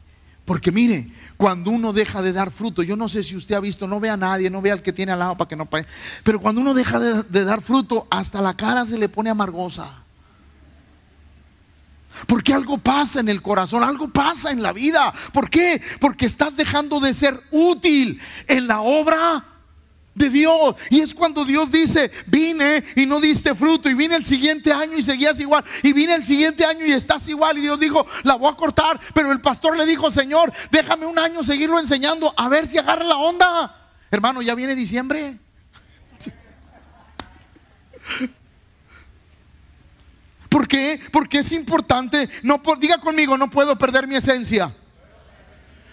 [0.47, 3.87] Porque mire, cuando uno deja de dar fruto, yo no sé si usted ha visto,
[3.87, 5.87] no ve a nadie, no ve al que tiene al lado para que no pague,
[6.25, 10.03] pero cuando uno deja de, de dar fruto, hasta la cara se le pone amargosa.
[12.27, 15.13] Porque algo pasa en el corazón, algo pasa en la vida.
[15.35, 15.79] ¿Por qué?
[16.01, 19.45] Porque estás dejando de ser útil en la obra
[20.15, 20.77] de Dios.
[20.91, 23.89] Y es cuando Dios dice, vine y no diste fruto.
[23.89, 25.65] Y vine el siguiente año y seguías igual.
[25.83, 27.59] Y vine el siguiente año y estás igual.
[27.59, 29.01] Y Dios dijo, la voy a cortar.
[29.15, 33.05] Pero el pastor le dijo, Señor, déjame un año seguirlo enseñando a ver si agarra
[33.05, 33.91] la onda.
[34.11, 35.39] Hermano, ya viene diciembre.
[40.49, 41.01] ¿Por qué?
[41.13, 42.29] Porque es importante.
[42.43, 44.75] No, diga conmigo, no puedo perder mi esencia.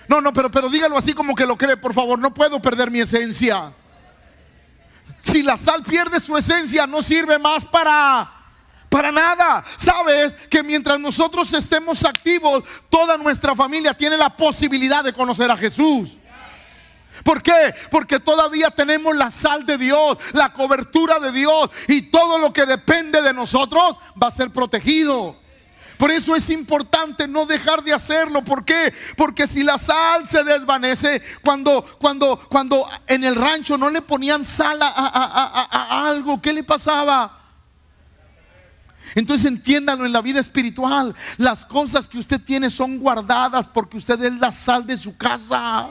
[0.07, 2.17] No, no, pero, pero dígalo así como que lo cree, por favor.
[2.17, 3.73] No puedo perder mi esencia.
[5.27, 8.33] Si la sal pierde su esencia, no sirve más para
[8.89, 9.65] para nada.
[9.75, 15.57] Sabes que mientras nosotros estemos activos, toda nuestra familia tiene la posibilidad de conocer a
[15.57, 16.17] Jesús.
[17.25, 17.75] ¿Por qué?
[17.91, 22.65] Porque todavía tenemos la sal de Dios, la cobertura de Dios y todo lo que
[22.65, 25.35] depende de nosotros va a ser protegido.
[25.97, 28.43] Por eso es importante no dejar de hacerlo.
[28.43, 28.93] ¿Por qué?
[29.15, 34.45] Porque si la sal se desvanece, cuando, cuando, cuando en el rancho no le ponían
[34.45, 37.37] sal a, a algo, ¿qué le pasaba?
[39.15, 41.15] Entonces entiéndalo en la vida espiritual.
[41.37, 45.87] Las cosas que usted tiene son guardadas porque usted es la sal de su casa.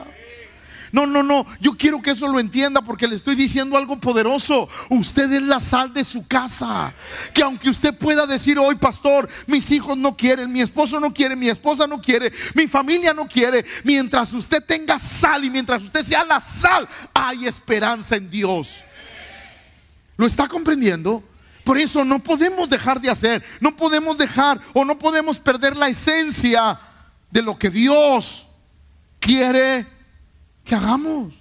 [0.92, 1.46] No, no, no.
[1.61, 4.68] Yo quiero que eso lo entienda porque le estoy diciendo algo poderoso.
[4.90, 6.94] Usted es la sal de su casa.
[7.35, 11.37] Que aunque usted pueda decir hoy, pastor, mis hijos no quieren, mi esposo no quiere,
[11.37, 13.64] mi esposa no quiere, mi familia no quiere.
[13.85, 18.85] Mientras usted tenga sal y mientras usted sea la sal, hay esperanza en Dios.
[20.16, 21.22] ¿Lo está comprendiendo?
[21.64, 25.88] Por eso no podemos dejar de hacer, no podemos dejar o no podemos perder la
[25.88, 26.79] esencia
[27.31, 28.46] de lo que Dios
[29.18, 29.96] quiere
[30.66, 31.33] que hagamos.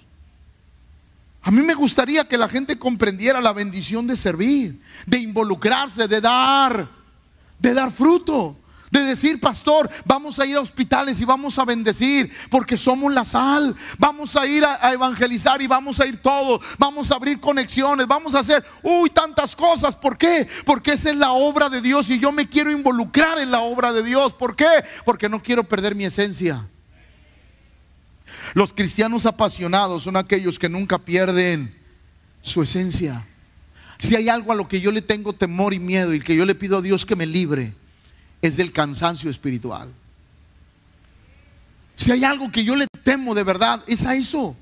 [1.41, 6.21] A mí me gustaría que la gente comprendiera la bendición de servir, de involucrarse, de
[6.21, 6.89] dar,
[7.59, 8.57] de dar fruto,
[8.89, 13.25] de decir, pastor, vamos a ir a hospitales y vamos a bendecir porque somos la
[13.25, 18.07] sal, vamos a ir a, evangelizar y vamos a ir todos, vamos a abrir conexiones,
[18.07, 19.95] vamos a hacer, uy, tantas cosas.
[19.95, 20.47] ¿Por qué?
[20.65, 23.91] Porque esa es la obra de Dios y yo me quiero involucrar en la obra
[23.91, 24.33] de Dios.
[24.33, 24.83] ¿Por qué?
[25.03, 26.69] Porque no quiero perder mi esencia.
[28.53, 31.75] Los cristianos apasionados son aquellos que nunca pierden
[32.41, 33.25] su esencia.
[33.97, 36.45] Si hay algo a lo que yo le tengo temor y miedo y que yo
[36.45, 37.73] le pido a Dios que me libre,
[38.41, 39.91] es del cansancio espiritual.
[41.95, 44.55] Si hay algo que yo le temo de verdad, es a eso.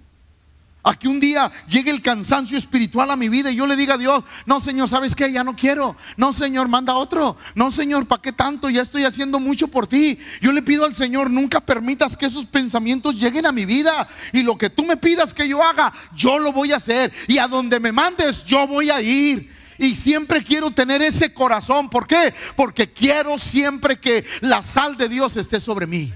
[0.85, 3.93] A que un día llegue el cansancio espiritual a mi vida y yo le diga
[3.93, 5.31] a Dios, no Señor, ¿sabes qué?
[5.31, 5.95] Ya no quiero.
[6.17, 7.37] No Señor, manda otro.
[7.55, 8.69] No Señor, ¿para qué tanto?
[8.69, 10.19] Ya estoy haciendo mucho por ti.
[10.41, 14.09] Yo le pido al Señor, nunca permitas que esos pensamientos lleguen a mi vida.
[14.33, 17.13] Y lo que tú me pidas que yo haga, yo lo voy a hacer.
[17.29, 19.53] Y a donde me mandes, yo voy a ir.
[19.77, 21.89] Y siempre quiero tener ese corazón.
[21.89, 22.33] ¿Por qué?
[22.57, 26.13] Porque quiero siempre que la sal de Dios esté sobre mí.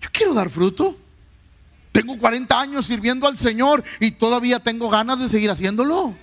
[0.00, 0.96] Yo quiero dar fruto.
[1.92, 6.14] Tengo 40 años sirviendo al Señor y todavía tengo ganas de seguir haciéndolo.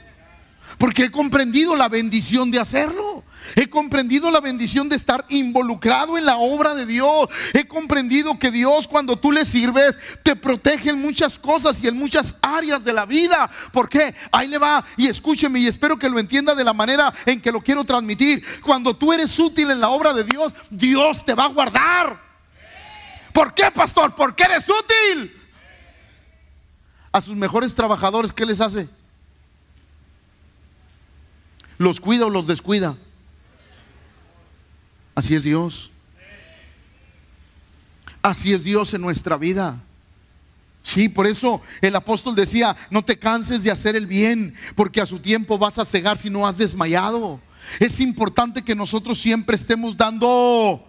[0.77, 3.23] Porque he comprendido la bendición de hacerlo.
[3.55, 7.27] He comprendido la bendición de estar involucrado en la obra de Dios.
[7.53, 11.97] He comprendido que Dios cuando tú le sirves te protege en muchas cosas y en
[11.97, 13.49] muchas áreas de la vida.
[13.71, 14.13] ¿Por qué?
[14.31, 17.51] Ahí le va y escúcheme y espero que lo entienda de la manera en que
[17.51, 18.43] lo quiero transmitir.
[18.61, 22.21] Cuando tú eres útil en la obra de Dios, Dios te va a guardar.
[23.31, 24.13] ¿Por qué, pastor?
[24.15, 25.31] Porque eres útil
[27.17, 28.87] a sus mejores trabajadores, ¿qué les hace?
[31.77, 32.97] ¿Los cuida o los descuida?
[35.15, 35.91] Así es Dios.
[38.21, 39.81] Así es Dios en nuestra vida.
[40.83, 45.05] Sí, por eso el apóstol decía, no te canses de hacer el bien, porque a
[45.05, 47.41] su tiempo vas a cegar si no has desmayado.
[47.79, 50.87] Es importante que nosotros siempre estemos dando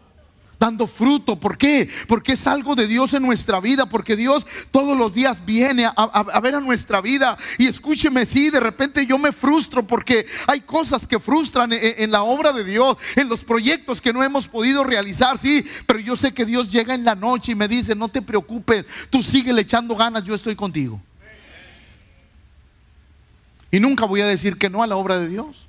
[0.58, 1.38] dando fruto.
[1.38, 1.88] ¿Por qué?
[2.06, 6.40] Porque es algo de Dios en nuestra vida, porque Dios todos los días viene a,
[6.40, 7.38] ver a nuestra vida.
[7.58, 12.10] Y escúcheme, si de repente yo me frustro porque hay cosas que frustran en, en,
[12.10, 16.16] la obra de Dios, en los proyectos que no hemos podido realizar, sí, pero yo
[16.16, 19.52] sé que Dios llega en la noche y me dice, no te preocupes, tú sigue
[19.52, 21.00] le echando ganas, yo estoy contigo.
[23.70, 25.66] Y nunca voy a decir que no a la obra de Dios.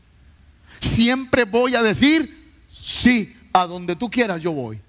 [0.79, 4.81] Siempre voy a decir sí a donde tú quieras yo voy.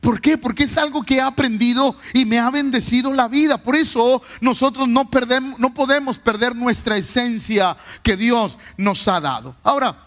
[0.00, 0.38] ¿Por qué?
[0.38, 3.58] Porque es algo que he aprendido y me ha bendecido la vida.
[3.58, 9.56] Por eso nosotros no, perdemos, no podemos perder nuestra esencia que Dios nos ha dado.
[9.64, 10.06] Ahora,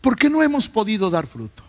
[0.00, 1.64] ¿por qué no hemos podido dar fruto?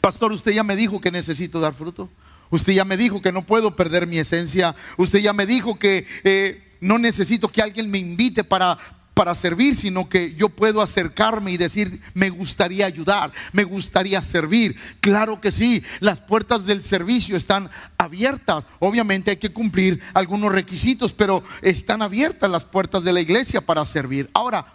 [0.00, 2.08] Pastor, usted ya me dijo que necesito dar fruto.
[2.50, 4.74] Usted ya me dijo que no puedo perder mi esencia.
[4.96, 8.78] Usted ya me dijo que eh, no necesito que alguien me invite para,
[9.14, 14.76] para servir, sino que yo puedo acercarme y decir, me gustaría ayudar, me gustaría servir.
[15.00, 18.64] Claro que sí, las puertas del servicio están abiertas.
[18.78, 23.84] Obviamente hay que cumplir algunos requisitos, pero están abiertas las puertas de la iglesia para
[23.84, 24.30] servir.
[24.32, 24.66] Ahora,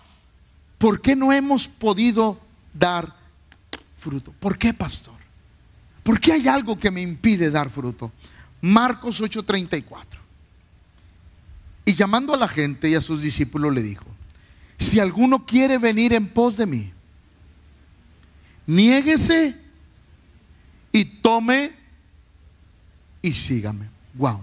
[0.78, 2.40] ¿por qué no hemos podido
[2.74, 3.16] dar
[3.96, 4.34] fruto?
[4.40, 5.16] ¿Por qué, pastor?
[6.04, 8.12] ¿Por qué hay algo que me impide dar fruto?
[8.62, 10.20] Marcos 8:34.
[11.96, 14.06] llamando a la gente y a sus discípulos le dijo,
[14.78, 16.94] si alguno quiere venir en pos de mí,
[18.66, 19.56] niéguese
[20.92, 21.72] y tome
[23.22, 23.90] y sígame.
[24.14, 24.42] Wow.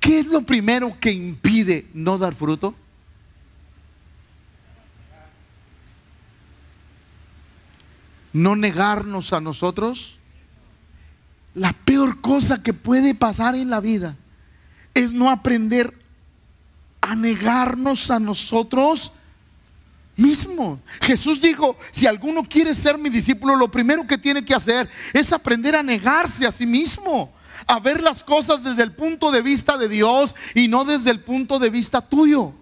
[0.00, 2.74] ¿Qué es lo primero que impide no dar fruto?
[8.32, 10.16] No negarnos a nosotros.
[11.54, 14.16] La peor cosa que puede pasar en la vida
[14.92, 15.94] es no aprender
[17.00, 19.12] a negarnos a nosotros
[20.16, 20.80] mismos.
[21.00, 25.32] Jesús dijo, si alguno quiere ser mi discípulo, lo primero que tiene que hacer es
[25.32, 27.32] aprender a negarse a sí mismo,
[27.66, 31.20] a ver las cosas desde el punto de vista de Dios y no desde el
[31.20, 32.52] punto de vista tuyo.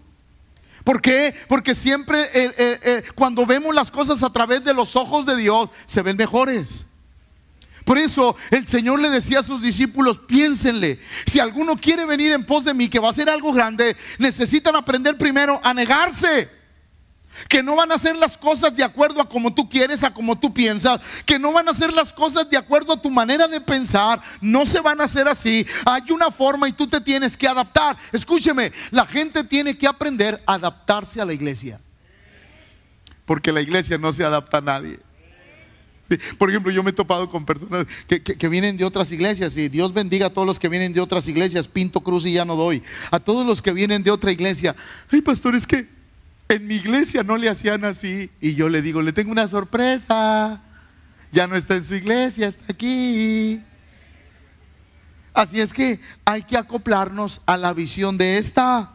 [0.83, 1.35] ¿Por qué?
[1.49, 5.37] Porque siempre eh, eh, eh, cuando vemos las cosas a través de los ojos de
[5.37, 6.87] Dios, se ven mejores.
[7.85, 12.45] Por eso el Señor le decía a sus discípulos, piénsenle, si alguno quiere venir en
[12.45, 16.51] pos de mí, que va a hacer algo grande, necesitan aprender primero a negarse.
[17.49, 20.39] Que no van a hacer las cosas de acuerdo a como tú quieres, a como
[20.39, 21.01] tú piensas.
[21.25, 24.21] Que no van a hacer las cosas de acuerdo a tu manera de pensar.
[24.41, 25.67] No se van a hacer así.
[25.85, 27.97] Hay una forma y tú te tienes que adaptar.
[28.13, 31.81] Escúcheme, la gente tiene que aprender a adaptarse a la iglesia.
[33.25, 35.01] Porque la iglesia no se adapta a nadie.
[36.39, 39.93] Por ejemplo, yo me he topado con personas que, vienen de otras iglesias y Dios
[39.93, 41.69] bendiga a todos los que vienen de otras iglesias.
[41.69, 42.83] Pinto cruz y ya no doy.
[43.11, 44.77] A todos los que vienen de otra iglesia.
[45.11, 45.89] Ay, pastor, es que
[46.49, 48.31] en mi iglesia no le hacían así.
[48.41, 50.63] Y yo le digo, le tengo una sorpresa.
[51.33, 53.61] Ya no está en su iglesia, está aquí.
[55.33, 58.93] Así es que hay que acoplarnos a la visión de esta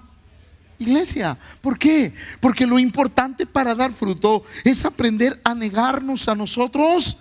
[0.77, 1.37] iglesia.
[1.59, 2.13] ¿Por qué?
[2.39, 7.17] Porque lo importante para dar fruto es aprender a negarnos a nosotros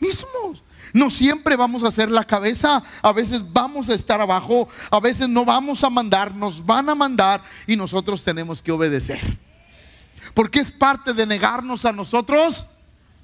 [0.00, 0.64] mismos.
[0.92, 5.28] No siempre vamos a ser la cabeza, a veces vamos a estar abajo, a veces
[5.28, 9.20] no vamos a mandar, nos van a mandar y nosotros tenemos que obedecer.
[10.34, 12.66] Porque es parte de negarnos a nosotros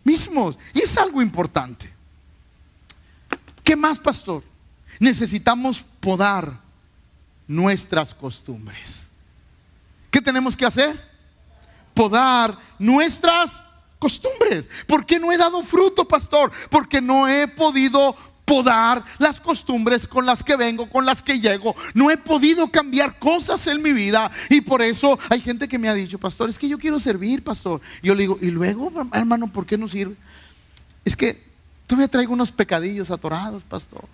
[0.04, 0.58] mismos.
[0.74, 1.92] Y es algo importante.
[3.62, 4.44] ¿Qué más, pastor?
[4.98, 6.60] Necesitamos podar
[7.46, 9.08] nuestras costumbres.
[10.10, 11.02] ¿Qué tenemos que hacer?
[11.94, 13.62] Podar nuestras
[13.98, 14.68] costumbres.
[14.86, 16.52] ¿Por qué no he dado fruto, pastor?
[16.70, 18.16] Porque no he podido
[18.46, 21.76] podar las costumbres con las que vengo, con las que llego.
[21.92, 25.88] No he podido cambiar cosas en mi vida y por eso hay gente que me
[25.88, 27.82] ha dicho, pastor, es que yo quiero servir, pastor.
[28.02, 30.14] Yo le digo, y luego, hermano, ¿por qué no sirve?
[31.04, 31.44] Es que
[31.86, 34.08] todavía traigo unos pecadillos atorados, pastor.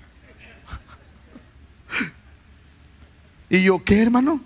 [3.51, 4.41] y yo, ¿qué, hermano?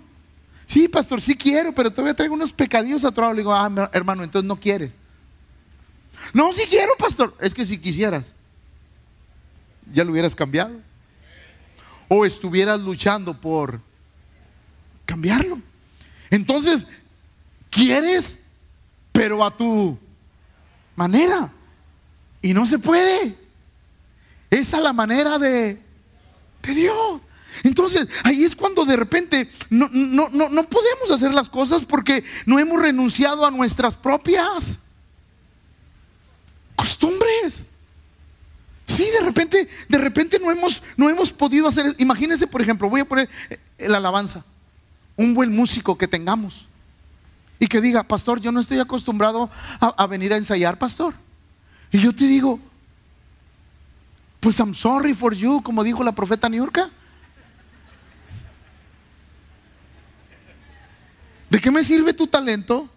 [0.65, 3.31] Sí, pastor, sí quiero, pero todavía traigo unos pecadillos atrás.
[3.31, 4.91] Le digo, ah, hermano, entonces no quieres.
[6.33, 7.33] No, sí quiero, pastor.
[7.39, 8.33] Es que si quisieras,
[9.93, 10.79] ya lo hubieras cambiado.
[12.07, 13.81] O estuvieras luchando por
[15.05, 15.61] cambiarlo.
[16.29, 16.87] Entonces,
[17.69, 18.39] quieres,
[19.11, 19.97] pero a tu
[20.95, 21.51] manera.
[22.41, 23.35] Y no se puede.
[24.49, 25.81] Esa es la manera de,
[26.61, 27.21] de Dios.
[27.63, 32.59] Entonces, ahí es cuando de repente no, no, no, podemos hacer las cosas porque no
[32.59, 34.79] hemos renunciado a nuestras propias
[36.75, 37.65] costumbres.
[38.97, 41.93] Sí, de repente, de repente no hemos, no hemos podido hacer.
[41.99, 43.29] Imagínense, por ejemplo, voy a poner
[43.77, 44.43] el alabanza.
[45.15, 46.67] Un buen músico que tengamos.
[47.59, 51.13] Y que diga, pastor, yo no estoy acostumbrado a, a venir a ensayar, pastor.
[51.91, 52.59] Y yo te digo,
[54.39, 56.89] pues I'm sorry for you, como dijo la profeta Niurka.
[61.51, 62.89] ¿De qué me sirve tu talento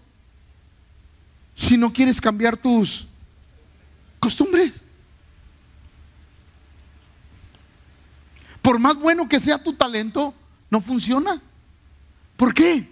[1.54, 3.06] si no quieres cambiar tus
[4.18, 4.82] costumbres?
[8.62, 10.34] Por más bueno que sea tu talento,
[10.70, 11.40] no funciona.
[12.36, 12.88] ¿Por qué?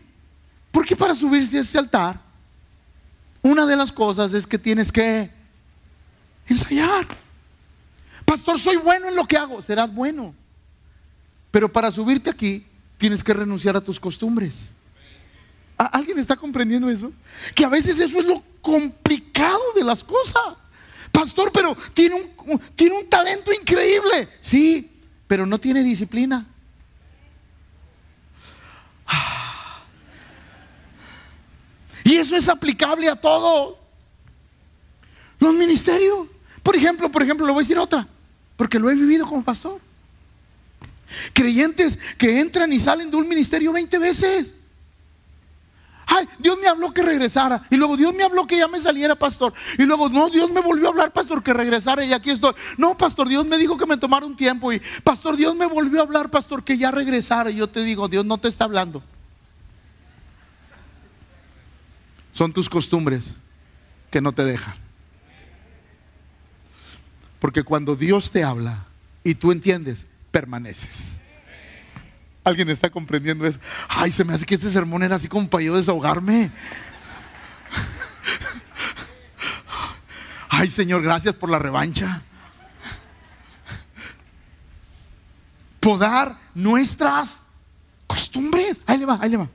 [0.70, 2.20] Porque para subirse a ese altar,
[3.42, 5.30] una de las cosas es que tienes que
[6.46, 7.06] ensayar.
[8.24, 9.62] Pastor, soy bueno en lo que hago.
[9.62, 10.34] Serás bueno.
[11.50, 12.66] Pero para subirte aquí,
[12.98, 14.70] tienes que renunciar a tus costumbres.
[15.78, 17.12] ¿Alguien está comprendiendo eso?
[17.54, 20.56] Que a veces eso es lo complicado de las cosas.
[21.12, 24.28] Pastor, pero tiene un, tiene un talento increíble.
[24.40, 24.90] Sí,
[25.28, 26.46] pero no tiene disciplina.
[32.02, 33.78] Y eso es aplicable a todo.
[35.38, 36.26] Los ministerios.
[36.62, 38.08] Por ejemplo, por ejemplo, le voy a decir otra,
[38.56, 39.80] porque lo he vivido como pastor.
[41.32, 44.54] Creyentes que entran y salen de un ministerio 20 veces
[46.08, 47.62] ay, Dios me habló que regresara.
[47.70, 49.52] Y luego Dios me habló que ya me saliera, pastor.
[49.78, 52.54] Y luego, no, Dios me volvió a hablar, pastor, que regresara y aquí estoy.
[52.76, 54.72] No, pastor, Dios me dijo que me tomara un tiempo.
[54.72, 57.50] Y pastor, Dios me volvió a hablar, pastor, que ya regresara.
[57.50, 59.02] Y yo te digo, Dios no te está hablando.
[62.32, 63.34] Son tus costumbres
[64.10, 64.74] que no te dejan.
[67.38, 68.86] Porque cuando Dios te habla
[69.22, 71.17] y tú entiendes, permaneces.
[72.48, 73.60] ¿Alguien está comprendiendo eso?
[73.88, 76.50] Ay, se me hace que este sermón era así como para yo desahogarme.
[80.48, 82.22] Ay, Señor, gracias por la revancha.
[85.78, 87.42] Podar nuestras
[88.06, 88.80] costumbres.
[88.86, 89.50] Ahí le va, ahí le va.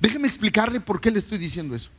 [0.00, 1.90] Déjeme explicarle por qué le estoy diciendo eso.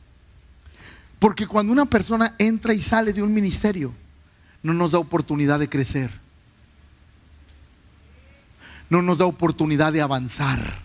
[1.18, 3.94] Porque cuando una persona entra y sale de un ministerio,
[4.62, 6.21] no nos da oportunidad de crecer.
[8.92, 10.82] No nos da oportunidad de avanzar.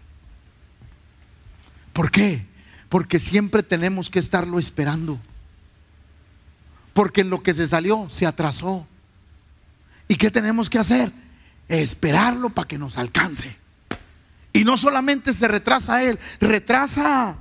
[1.92, 2.48] ¿Por qué?
[2.88, 5.20] Porque siempre tenemos que estarlo esperando.
[6.94, 8.88] Porque en lo que se salió se atrasó.
[10.08, 11.12] ¿Y qué tenemos que hacer?
[11.68, 13.58] Esperarlo para que nos alcance.
[14.54, 17.36] Y no solamente se retrasa él, retrasa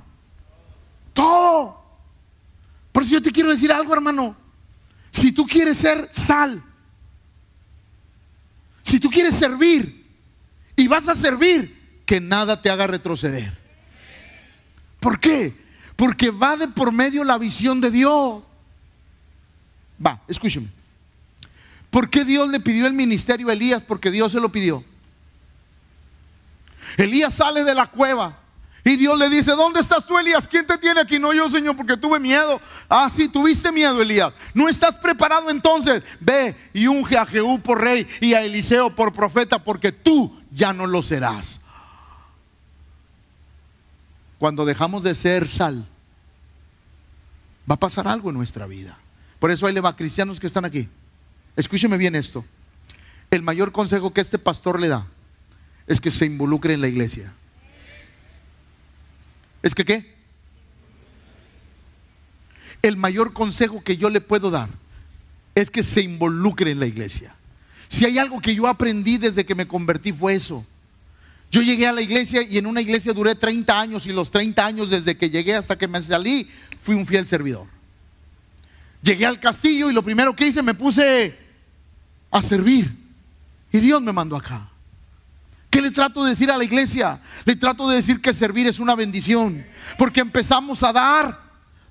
[1.13, 1.81] todo.
[2.91, 4.35] Por eso yo te quiero decir algo, hermano.
[5.11, 6.61] Si tú quieres ser sal,
[8.83, 9.96] si tú quieres servir
[10.77, 13.57] y vas a servir, que nada te haga retroceder.
[15.01, 15.53] ¿Por qué?
[15.97, 18.43] Porque va de por medio la visión de Dios.
[20.03, 20.67] Va, escúcheme.
[21.89, 23.83] ¿Por qué Dios le pidió el ministerio a Elías?
[23.83, 24.85] Porque Dios se lo pidió.
[26.97, 28.39] Elías sale de la cueva
[28.83, 30.47] y Dios le dice, ¿dónde estás tú, Elías?
[30.47, 31.19] ¿Quién te tiene aquí?
[31.19, 32.61] No yo, Señor, porque tuve miedo.
[32.87, 34.31] Ah, sí, tuviste miedo, Elías.
[34.53, 36.03] No estás preparado entonces.
[36.19, 40.71] Ve y unge a Jehú por rey y a Eliseo por profeta, porque tú ya
[40.71, 41.59] no lo serás.
[44.39, 45.85] Cuando dejamos de ser sal,
[47.69, 48.97] va a pasar algo en nuestra vida.
[49.39, 50.87] Por eso ahí le cristianos que están aquí.
[51.55, 52.45] Escúcheme bien esto.
[53.29, 55.07] El mayor consejo que este pastor le da
[55.87, 57.33] es que se involucre en la iglesia.
[59.67, 60.15] ¿Es que qué?
[62.81, 64.69] El mayor consejo que yo le puedo dar
[65.55, 67.35] es que se involucre en la iglesia.
[67.89, 70.65] Si hay algo que yo aprendí desde que me convertí fue eso.
[71.51, 74.65] Yo llegué a la iglesia y en una iglesia duré 30 años y los 30
[74.65, 76.49] años desde que llegué hasta que me salí
[76.81, 77.67] fui un fiel servidor.
[79.01, 81.37] Llegué al castillo y lo primero que hice me puse
[82.31, 82.89] a servir
[83.73, 84.69] y Dios me mandó acá.
[85.69, 87.21] ¿Qué le trato de decir a la iglesia?
[87.45, 89.65] Le trato de decir que servir es una bendición.
[89.97, 91.41] Porque empezamos a dar,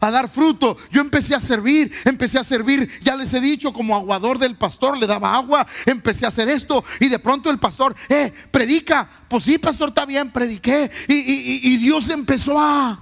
[0.00, 0.76] a dar fruto.
[0.90, 4.98] Yo empecé a servir, empecé a servir, ya les he dicho, como aguador del pastor,
[4.98, 6.84] le daba agua, empecé a hacer esto.
[7.00, 9.08] Y de pronto el pastor, eh, predica.
[9.28, 10.90] Pues sí, pastor, está bien, prediqué.
[11.08, 13.00] Y, y Dios empezó a,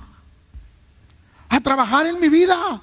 [1.48, 2.82] a trabajar en mi vida.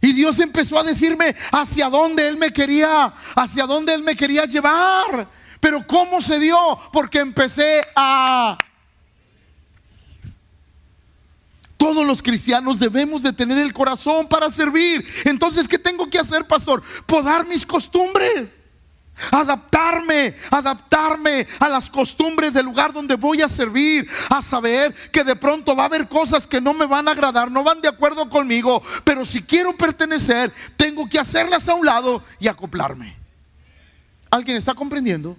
[0.00, 4.44] Y Dios empezó a decirme hacia dónde Él me quería, hacia dónde Él me quería
[4.44, 5.30] llevar.
[5.64, 6.58] Pero ¿cómo se dio?
[6.92, 8.58] Porque empecé a...
[11.78, 15.02] Todos los cristianos debemos de tener el corazón para servir.
[15.24, 16.82] Entonces, ¿qué tengo que hacer, pastor?
[17.06, 18.50] Podar mis costumbres.
[19.30, 25.34] Adaptarme, adaptarme a las costumbres del lugar donde voy a servir, a saber que de
[25.34, 28.28] pronto va a haber cosas que no me van a agradar, no van de acuerdo
[28.28, 33.16] conmigo, pero si quiero pertenecer, tengo que hacerlas a un lado y acoplarme.
[34.30, 35.38] ¿Alguien está comprendiendo?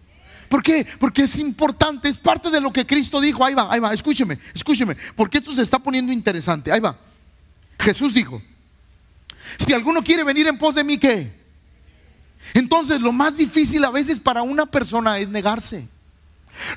[0.49, 0.85] ¿Por qué?
[0.99, 3.43] Porque es importante, es parte de lo que Cristo dijo.
[3.43, 6.71] Ahí va, ahí va, escúcheme, escúcheme, porque esto se está poniendo interesante.
[6.71, 6.97] Ahí va.
[7.79, 8.41] Jesús dijo,
[9.57, 11.33] si alguno quiere venir en pos de mí, ¿qué?
[12.53, 15.87] Entonces lo más difícil a veces para una persona es negarse.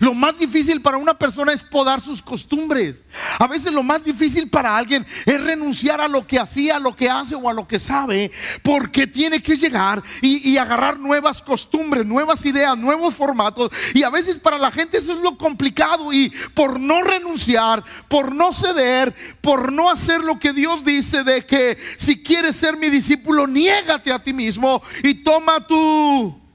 [0.01, 2.97] Lo más difícil para una persona es podar sus costumbres.
[3.39, 6.95] A veces lo más difícil para alguien es renunciar a lo que hacía, a lo
[6.95, 8.31] que hace o a lo que sabe,
[8.63, 13.71] porque tiene que llegar y, agarrar nuevas costumbres, nuevas ideas, nuevos formatos.
[13.95, 18.35] Y a veces para la gente eso es lo complicado y por no renunciar, por
[18.35, 22.91] no ceder, por no hacer lo que Dios dice de que si quieres ser mi
[22.91, 26.49] discípulo, niégate a ti mismo y toma tu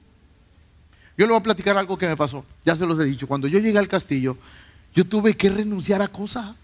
[1.16, 2.44] yo le voy a platicar algo que me pasó.
[2.64, 3.26] Ya se los he dicho.
[3.26, 4.36] Cuando yo llegué al castillo,
[4.94, 6.54] yo tuve que renunciar a cosas.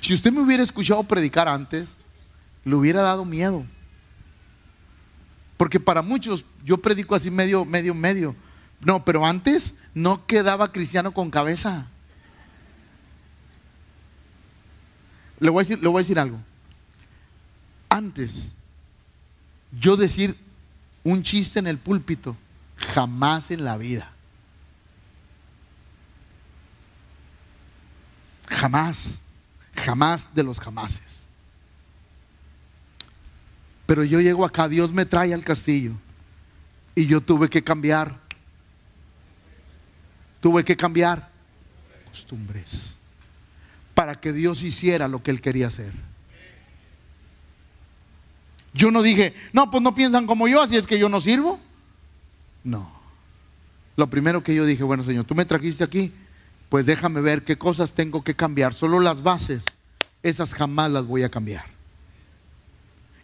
[0.00, 1.88] Si usted me hubiera escuchado predicar antes,
[2.64, 3.64] le hubiera dado miedo.
[5.56, 8.36] Porque para muchos yo predico así medio, medio, medio.
[8.80, 11.86] No, pero antes no quedaba cristiano con cabeza.
[15.40, 16.38] Le voy a decir, le voy a decir algo.
[17.88, 18.50] Antes,
[19.78, 20.36] yo decir
[21.04, 22.36] un chiste en el púlpito,
[22.76, 24.12] jamás en la vida.
[28.48, 29.18] Jamás,
[29.74, 31.26] jamás de los jamases.
[33.86, 35.92] Pero yo llego acá, Dios me trae al castillo
[36.94, 38.18] y yo tuve que cambiar.
[40.40, 41.30] Tuve que cambiar
[42.06, 42.94] costumbres.
[43.94, 45.92] para que Dios hiciera lo que Él quería hacer.
[48.74, 51.58] Yo no dije, no, pues no piensan como yo, así es que yo no sirvo.
[52.66, 52.90] No.
[53.96, 56.12] Lo primero que yo dije, bueno Señor, tú me trajiste aquí,
[56.68, 58.74] pues déjame ver qué cosas tengo que cambiar.
[58.74, 59.64] Solo las bases,
[60.24, 61.64] esas jamás las voy a cambiar.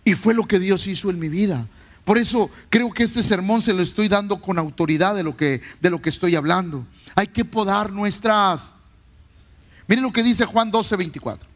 [0.05, 1.67] Y fue lo que Dios hizo en mi vida.
[2.05, 5.61] Por eso creo que este sermón se lo estoy dando con autoridad de lo que,
[5.81, 6.87] de lo que estoy hablando.
[7.17, 8.75] Hay que podar nuestras...
[9.89, 11.49] Miren lo que dice Juan 12, 24.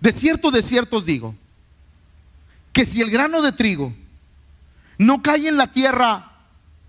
[0.00, 1.36] De cierto, de cierto os digo,
[2.72, 3.94] que si el grano de trigo
[4.98, 6.27] no cae en la tierra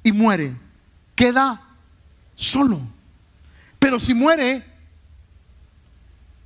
[0.10, 0.54] y muere,
[1.16, 1.62] queda
[2.36, 2.82] solo.
[3.80, 4.64] Pero si muere,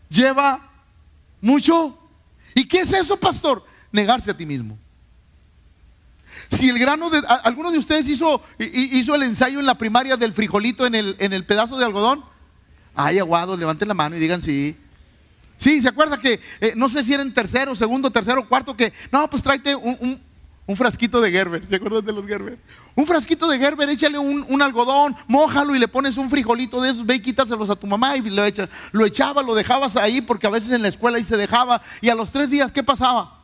[0.09, 0.69] lleva
[1.41, 1.97] mucho.
[2.53, 3.65] ¿Y qué es eso, pastor?
[3.91, 4.77] Negarse a ti mismo.
[6.49, 7.21] Si el grano de...
[7.43, 11.33] ¿Alguno de ustedes hizo, hizo el ensayo en la primaria del frijolito en el, en
[11.33, 12.23] el pedazo de algodón?
[12.95, 14.77] Ay, aguados, levanten la mano y digan sí.
[15.57, 18.91] Sí, ¿se acuerda que eh, no sé si era en tercero, segundo, tercero, cuarto que,
[19.11, 20.21] no, pues tráete un,
[20.77, 22.57] frasquito de Gerber, ¿se acuerdan de los Gerber?
[22.95, 27.05] Un frasquito de Gerber, échale un, algodón, mójalo y le pones un frijolito de esos,
[27.05, 28.69] ve y quítaselos a tu mamá y lo echas.
[28.93, 32.09] Lo echaba, lo dejabas ahí porque a veces en la escuela ahí se dejaba y
[32.09, 33.41] a los tres días, ¿qué pasaba?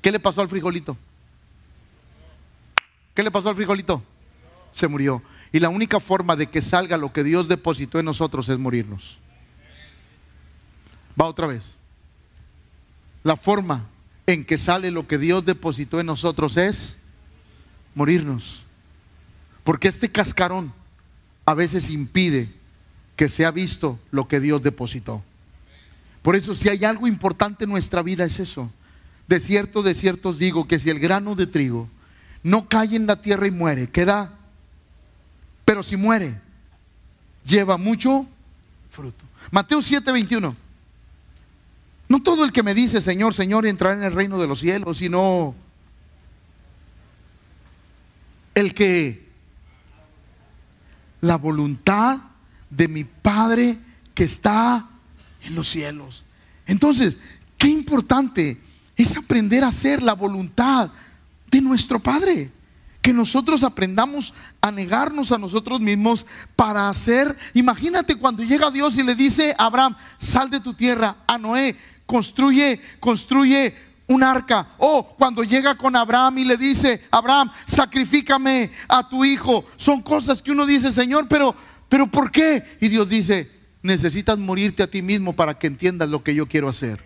[0.00, 0.96] ¿Qué le pasó al frijolito?
[3.14, 4.02] ¿Qué le pasó al frijolito?
[4.72, 5.22] Se murió.
[5.52, 9.18] Y la única forma de que salga lo que Dios depositó en nosotros es morirnos.
[11.20, 11.76] Va otra vez.
[13.22, 13.86] La forma
[14.32, 16.96] en que sale lo que Dios depositó en nosotros es
[17.94, 18.64] morirnos.
[19.64, 20.72] Porque este cascarón
[21.44, 22.52] a veces impide
[23.16, 25.22] que sea visto lo que Dios depositó.
[26.22, 28.70] Por eso si hay algo importante en nuestra vida es eso.
[29.26, 31.88] De cierto, de cierto os digo que si el grano de trigo
[32.42, 34.32] no cae en la tierra y muere, queda.
[35.64, 36.40] Pero si muere,
[37.44, 38.26] lleva mucho
[38.90, 39.24] fruto.
[39.50, 40.56] Mateo 7, 21.
[42.12, 44.98] No todo el que me dice Señor, Señor entrará en el reino de los cielos,
[44.98, 45.54] sino
[48.54, 49.30] el que
[51.22, 52.18] la voluntad
[52.68, 53.78] de mi Padre
[54.12, 54.90] que está
[55.40, 56.22] en los cielos.
[56.66, 57.18] Entonces,
[57.56, 58.60] qué importante
[58.94, 60.90] es aprender a hacer la voluntad
[61.50, 62.52] de nuestro Padre.
[63.00, 67.36] Que nosotros aprendamos a negarnos a nosotros mismos para hacer.
[67.54, 71.76] Imagínate cuando llega Dios y le dice a Abraham, sal de tu tierra, a Noé,
[72.06, 73.74] construye, construye
[74.06, 74.74] un arca.
[74.78, 79.64] O cuando llega con Abraham y le dice, Abraham, sacrifícame a tu hijo.
[79.76, 81.54] Son cosas que uno dice, Señor, pero,
[81.88, 82.62] pero ¿por qué?
[82.80, 83.50] Y Dios dice,
[83.82, 87.04] necesitas morirte a ti mismo para que entiendas lo que yo quiero hacer.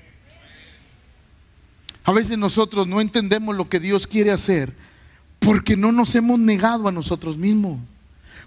[2.04, 4.74] A veces nosotros no entendemos lo que Dios quiere hacer
[5.40, 7.80] porque no nos hemos negado a nosotros mismos.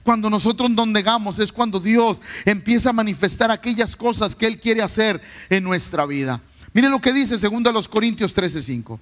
[0.03, 4.81] Cuando nosotros nos negamos es cuando Dios empieza a manifestar aquellas cosas que Él quiere
[4.81, 6.41] hacer en nuestra vida.
[6.73, 8.99] Miren lo que dice segundo a los Corintios 13:5.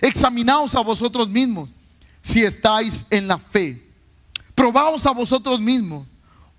[0.00, 1.70] Examinaos a vosotros mismos
[2.22, 3.82] si estáis en la fe.
[4.54, 6.06] Probaos a vosotros mismos.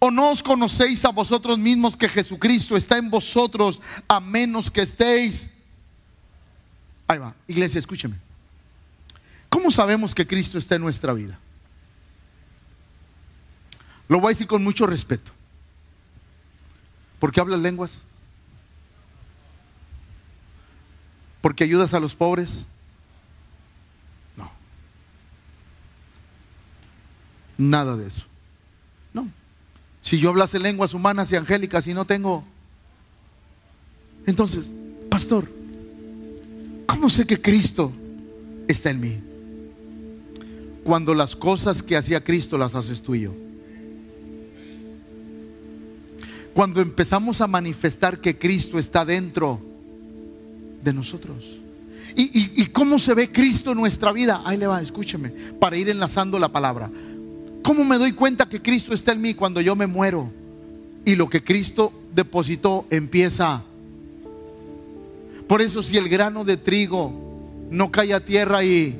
[0.02, 4.82] ¿O no os conocéis a vosotros mismos que Jesucristo está en vosotros a menos que
[4.82, 5.50] estéis?
[7.06, 8.16] Ahí va, iglesia, escúcheme.
[9.50, 11.38] ¿Cómo sabemos que Cristo está en nuestra vida?
[14.10, 15.32] Lo voy a decir con mucho respeto.
[17.20, 18.00] ¿Por qué hablas lenguas?
[21.42, 22.66] ¿Porque ayudas a los pobres?
[24.36, 24.52] No.
[27.58, 28.26] Nada de eso.
[29.14, 29.30] No.
[30.02, 32.44] Si yo hablase lenguas humanas y angélicas y no tengo...
[34.26, 34.72] Entonces,
[35.10, 35.50] pastor,
[36.88, 37.94] ¿cómo sé que Cristo
[38.68, 39.24] está en mí?
[40.84, 43.49] Cuando las cosas que hacía Cristo las haces tú y yo.
[46.60, 49.62] Cuando empezamos a manifestar que Cristo está dentro
[50.84, 51.58] de nosotros.
[52.18, 54.42] ¿Y, cómo se ve Cristo en nuestra vida?
[54.44, 56.92] Ahí le va, escúcheme, para ir enlazando la palabra.
[57.64, 60.34] ¿Cómo me doy cuenta que Cristo está en mí cuando yo me muero?
[61.06, 63.64] Y lo que Cristo depositó empieza.
[65.48, 67.14] Por eso si el grano de trigo
[67.72, 69.00] no cae a tierra y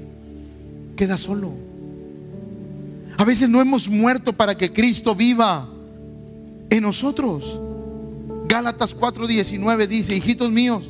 [0.96, 1.52] queda solo.
[3.18, 5.68] A veces no hemos muerto para que Cristo viva
[6.70, 7.60] en nosotros.
[8.48, 10.90] Gálatas 4:19 dice, hijitos míos,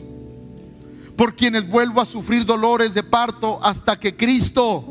[1.16, 4.86] por quienes vuelvo a sufrir dolores de parto hasta que Cristo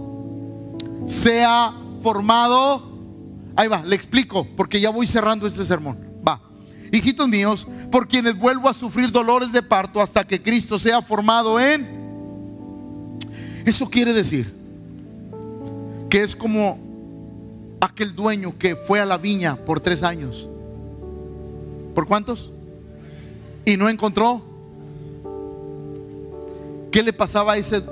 [1.07, 2.87] sea formado.
[3.57, 5.99] Ahí va, le explico, porque ya voy cerrando este sermón.
[6.27, 6.41] Va.
[6.93, 11.59] Hijitos míos, por quienes vuelvo a sufrir dolores de parto hasta que Cristo sea formado
[11.59, 11.99] en...
[13.65, 14.55] Eso quiere decir
[16.09, 16.79] que es como
[17.81, 20.49] aquel dueño que fue a la viña por tres años
[21.95, 22.53] ¿Por cuántos?
[23.65, 24.43] Y no encontró.
[26.91, 27.83] ¿Qué le pasaba a ese,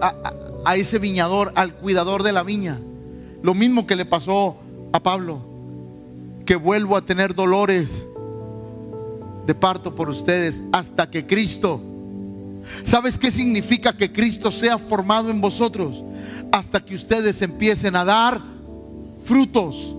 [0.64, 2.80] a, ese viñador, al cuidador de la viña?
[3.42, 4.56] Lo mismo que le pasó
[4.92, 5.40] a Pablo.
[6.44, 8.06] Que vuelvo a tener dolores
[9.46, 11.80] de parto por ustedes hasta que Cristo.
[12.82, 16.04] ¿Sabes qué significa que Cristo sea formado en vosotros?
[16.50, 18.40] Hasta que ustedes empiecen a dar
[19.24, 19.94] frutos.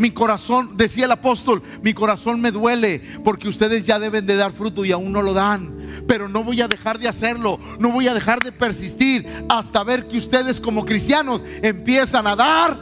[0.00, 4.50] Mi corazón, decía el apóstol, mi corazón me duele porque ustedes ya deben de dar
[4.50, 6.04] fruto y aún no lo dan.
[6.08, 10.08] Pero no voy a dejar de hacerlo, no voy a dejar de persistir hasta ver
[10.08, 12.80] que ustedes como cristianos empiezan a dar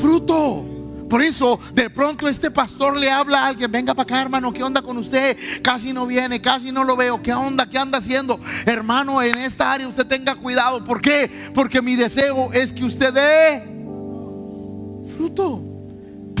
[0.00, 0.66] fruto.
[1.08, 4.64] Por eso, de pronto este pastor le habla a alguien, venga para acá hermano, ¿qué
[4.64, 5.36] onda con usted?
[5.62, 7.70] Casi no viene, casi no lo veo, ¿qué onda?
[7.70, 8.40] ¿Qué anda haciendo?
[8.64, 10.82] Hermano, en esta área usted tenga cuidado.
[10.82, 11.30] ¿Por qué?
[11.54, 13.62] Porque mi deseo es que usted dé
[15.16, 15.75] fruto.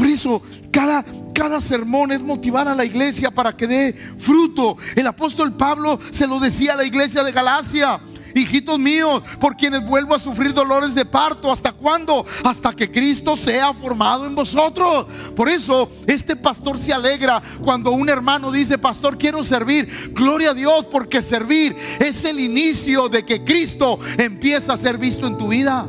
[0.06, 0.40] Por eso,
[0.70, 1.04] cada,
[1.34, 4.76] cada sermón es motivar a la iglesia para que dé fruto.
[4.94, 8.00] El apóstol Pablo se lo decía a la iglesia de Galacia
[8.32, 11.50] hijitos míos, por quienes vuelvo a sufrir dolores de parto.
[11.50, 12.24] ¿Hasta cuándo?
[12.44, 15.06] Hasta que Cristo sea formado en vosotros.
[15.34, 20.12] Por eso este pastor se alegra cuando un hermano dice, pastor, quiero servir.
[20.14, 25.26] Gloria a Dios, porque servir es el inicio de que Cristo empieza a ser visto
[25.26, 25.88] en tu vida.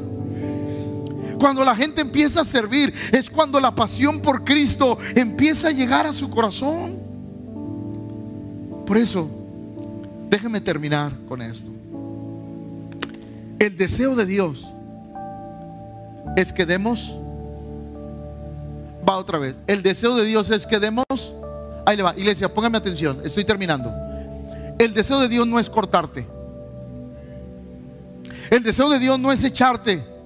[1.39, 6.05] Cuando la gente empieza a servir es cuando la pasión por Cristo empieza a llegar
[6.05, 6.99] a su corazón.
[8.85, 9.29] Por eso,
[10.29, 11.71] déjeme terminar con esto.
[13.59, 14.65] El deseo de Dios
[16.35, 17.17] es que demos.
[19.07, 19.57] Va otra vez.
[19.67, 21.05] El deseo de Dios es que demos.
[21.85, 22.13] Ahí le va.
[22.17, 23.21] Iglesia, póngame atención.
[23.23, 23.93] Estoy terminando.
[24.79, 26.27] El deseo de Dios no es cortarte.
[28.49, 30.16] El deseo de Dios no es echarte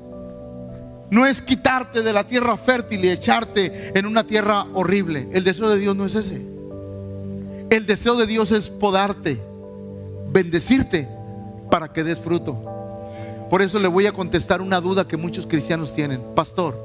[1.11, 5.27] no es quitarte de la tierra fértil y echarte en una tierra horrible.
[5.33, 6.41] El deseo de Dios no es ese.
[7.69, 9.37] El deseo de Dios es podarte,
[10.31, 11.09] bendecirte
[11.69, 12.57] para que des fruto.
[13.49, 16.21] Por eso le voy a contestar una duda que muchos cristianos tienen.
[16.33, 16.77] Pastor,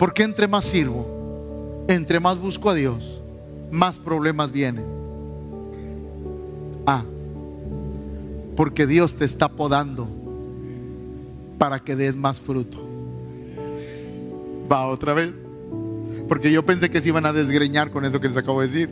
[0.00, 3.20] ¿por qué entre más sirvo, entre más busco a Dios,
[3.70, 4.84] más problemas vienen?
[6.86, 7.04] Ah,
[8.56, 10.08] porque Dios te está podando
[11.56, 12.85] para que des más fruto.
[14.70, 15.32] Va otra vez.
[16.28, 18.90] Porque yo pensé que se iban a desgreñar con eso que les acabo de decir.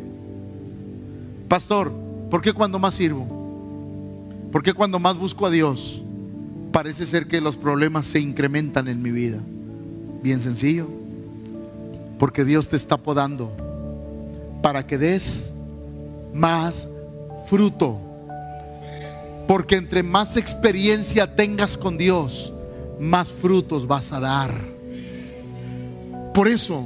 [1.48, 1.92] Pastor,
[2.30, 3.26] ¿por qué cuando más sirvo?
[4.52, 6.02] ¿Por qué cuando más busco a Dios?
[6.70, 9.40] Parece ser que los problemas se incrementan en mi vida.
[10.22, 10.88] Bien sencillo.
[12.18, 13.52] Porque Dios te está podando
[14.62, 15.52] para que des
[16.32, 16.88] más
[17.48, 18.00] fruto.
[19.46, 22.54] Porque entre más experiencia tengas con Dios,
[22.98, 24.73] más frutos vas a dar.
[26.34, 26.84] Por eso,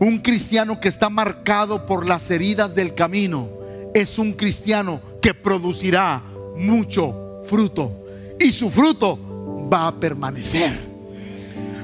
[0.00, 3.50] un cristiano que está marcado por las heridas del camino
[3.94, 6.22] es un cristiano que producirá
[6.56, 7.92] mucho fruto.
[8.40, 9.18] Y su fruto
[9.70, 10.72] va a permanecer.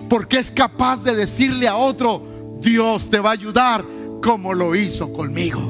[0.09, 2.23] Porque es capaz de decirle a otro,
[2.61, 3.85] Dios te va a ayudar
[4.23, 5.61] como lo hizo conmigo.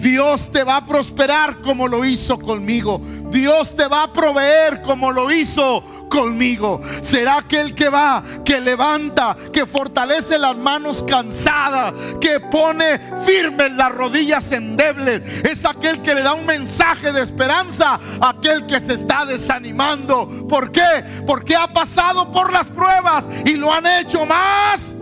[0.00, 3.00] Dios te va a prosperar como lo hizo conmigo.
[3.30, 6.82] Dios te va a proveer como lo hizo conmigo.
[7.00, 13.92] Será aquel que va, que levanta, que fortalece las manos cansadas, que pone firmes las
[13.92, 15.22] rodillas endebles.
[15.44, 20.46] Es aquel que le da un mensaje de esperanza a aquel que se está desanimando.
[20.46, 21.22] ¿Por qué?
[21.26, 24.96] Porque ha pasado por las pruebas y lo han hecho más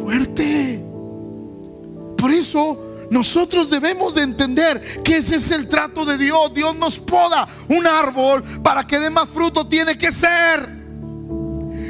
[0.00, 0.84] fuerte.
[2.16, 6.52] Por eso nosotros debemos de entender que ese es el trato de Dios.
[6.52, 9.68] Dios nos poda un árbol para que dé más fruto.
[9.68, 10.68] Tiene que ser.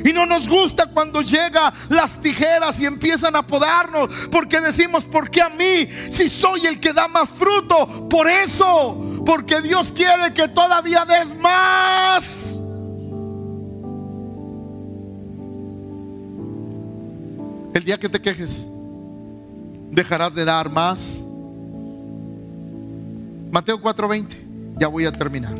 [0.04, 4.10] Y no nos gusta cuando llegan las tijeras y empiezan a podarnos.
[4.30, 5.88] Porque decimos, ¿por qué a mí?
[6.10, 8.06] Si soy el que da más fruto.
[8.06, 9.22] Por eso.
[9.24, 12.60] Porque Dios quiere que todavía des más.
[17.72, 18.66] El día que te quejes
[19.94, 21.22] dejarás de dar más.
[23.50, 24.36] Mateo 4:20,
[24.78, 25.54] ya voy a terminar.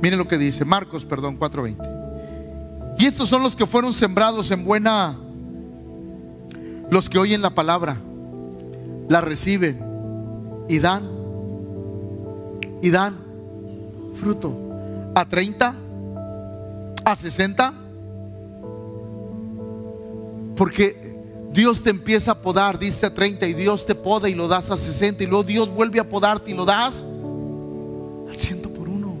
[0.00, 1.88] Miren lo que dice, Marcos, perdón, 4:20.
[2.98, 5.16] Y estos son los que fueron sembrados en buena,
[6.90, 7.96] los que oyen la palabra,
[9.08, 9.80] la reciben
[10.68, 11.08] y dan,
[12.82, 13.16] y dan
[14.14, 14.56] fruto.
[15.14, 15.74] A 30,
[17.04, 17.79] a 60
[20.60, 20.94] porque
[21.54, 24.70] Dios te empieza a podar, dice a 30 y Dios te poda y lo das
[24.70, 27.02] a 60 y luego Dios vuelve a podarte y lo das
[28.28, 29.16] al ciento por uno.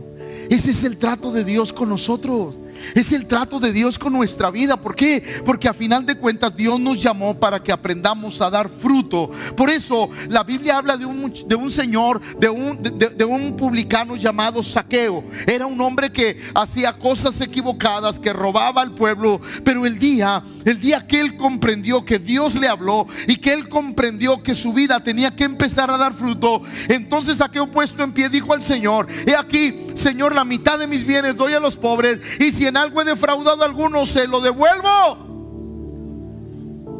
[0.50, 2.56] Ese es el trato de Dios con nosotros.
[2.94, 4.80] Es el trato de Dios con nuestra vida.
[4.80, 5.22] ¿Por qué?
[5.44, 9.30] Porque a final de cuentas Dios nos llamó para que aprendamos a dar fruto.
[9.56, 14.16] Por eso la Biblia habla de un, de un señor, de un, de, un publicano
[14.16, 15.24] llamado Saqueo.
[15.46, 19.40] Era un hombre que hacía cosas equivocadas, que robaba al pueblo.
[19.64, 23.68] Pero el día, el día que él comprendió que Dios le habló y que él
[23.68, 28.28] comprendió que su vida tenía que empezar a dar fruto, entonces Saqueo puesto en pie
[28.28, 32.20] dijo al Señor, he aquí, Señor, la mitad de mis bienes doy a los pobres
[32.38, 35.28] y si en algo he defraudado a alguno, se lo devuelvo.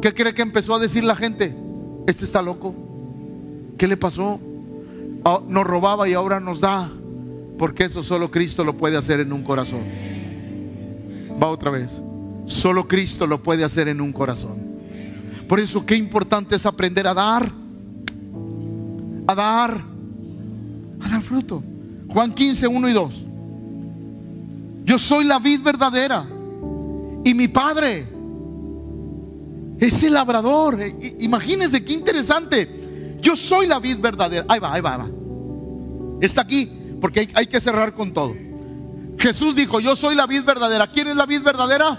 [0.01, 1.55] ¿Qué cree que empezó a decir la gente?
[2.07, 2.75] Este está loco.
[3.77, 4.39] ¿Qué le pasó?
[5.25, 6.89] Ah, nos robaba y ahora nos da.
[7.57, 9.81] Porque eso solo Cristo lo puede hacer en un corazón.
[11.41, 12.01] Va otra vez.
[12.45, 14.59] Solo Cristo lo puede hacer en un corazón.
[15.47, 17.51] Por eso qué importante es aprender a dar.
[19.27, 19.83] A dar.
[21.01, 21.63] A dar fruto.
[22.07, 23.25] Juan 15, 1 y 2.
[24.83, 26.25] Yo soy la vid verdadera.
[27.23, 28.07] Y mi padre
[29.79, 30.77] es el labrador.
[31.19, 33.17] Imagínense qué interesante.
[33.21, 34.45] Yo soy la vid verdadera.
[34.47, 35.09] Ahí va, ahí va, ahí va.
[36.21, 36.69] Está aquí
[36.99, 38.35] porque hay, que cerrar con todo.
[39.17, 40.87] Jesús dijo, yo soy la vid verdadera.
[40.91, 41.97] ¿Quién es la vid verdadera?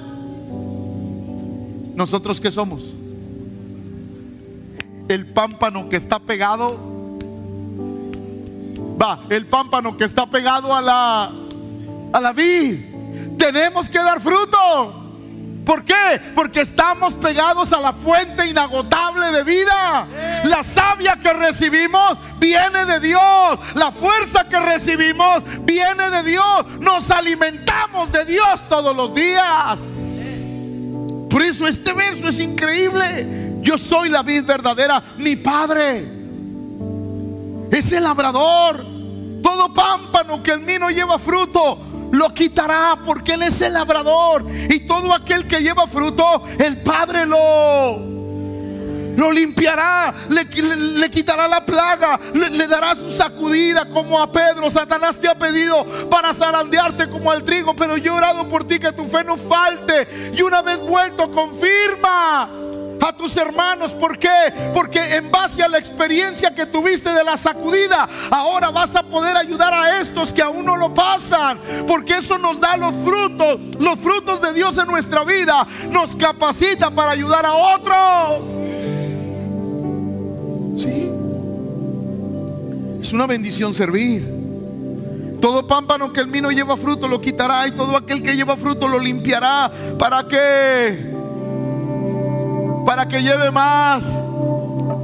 [1.95, 2.85] Nosotros que somos.
[5.09, 7.19] El pámpano que está pegado.
[9.01, 11.33] Va, el pámpano que está pegado a la
[12.13, 12.79] a la vid.
[13.39, 15.03] Tenemos que dar fruto.
[15.65, 16.21] ¿Por qué?
[16.35, 20.07] Porque estamos pegados a la fuente inagotable de vida.
[20.45, 23.59] La savia que recibimos viene de Dios.
[23.75, 26.67] La fuerza que recibimos viene de Dios.
[26.81, 29.79] Nos alimentamos de Dios todos los días.
[31.31, 33.61] Por eso este verso es increíble.
[33.61, 35.03] Yo soy la vid verdadera.
[35.19, 36.05] Mi padre
[37.71, 38.85] es el labrador.
[39.43, 44.45] Todo pámpano que en mí no lleva fruto lo quitará porque Él es el labrador.
[44.49, 48.13] Y todo aquel que lleva fruto, el Padre lo...
[49.15, 54.71] Lo limpiará, le, quitará la plaga, le, dará su sacudida como a Pedro.
[54.71, 58.79] Satanás te ha pedido para zarandearte como al trigo, pero yo he orado por ti
[58.79, 60.33] que tu fe no falte.
[60.33, 62.62] Y una vez vuelto, confirma
[63.03, 63.93] a tus hermanos.
[63.93, 64.29] ¿Por qué?
[64.73, 69.37] Porque en base a la experiencia que tuviste de la sacudida, ahora vas a poder
[69.37, 71.59] ayudar a estos que aún no lo pasan.
[71.87, 75.67] Porque eso nos da los frutos, los frutos de Dios en nuestra vida.
[75.91, 78.47] Nos capacita para ayudar a otros.
[80.79, 81.11] Sí.
[83.01, 84.43] Es una bendición servir.
[85.41, 88.87] Todo pámpano que el mí lleva fruto lo quitará y todo aquel que lleva fruto
[88.87, 89.73] lo limpiará.
[89.99, 91.22] ¿Para qué?
[92.85, 94.05] Para que lleve más.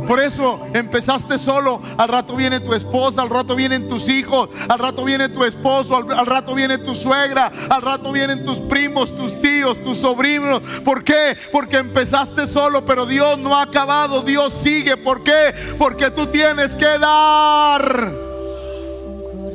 [0.09, 1.83] Por eso empezaste solo.
[1.99, 5.95] Al rato viene tu esposa, al rato vienen tus hijos, al rato viene tu esposo,
[5.95, 10.63] al, rato viene tu suegra, al rato vienen tus primos, tus tíos, tus sobrinos.
[10.83, 11.37] ¿Por qué?
[11.53, 14.23] Porque empezaste solo, pero Dios no ha acabado.
[14.23, 14.97] Dios sigue.
[14.97, 15.55] ¿Por qué?
[15.79, 18.11] Porque tú tienes que dar.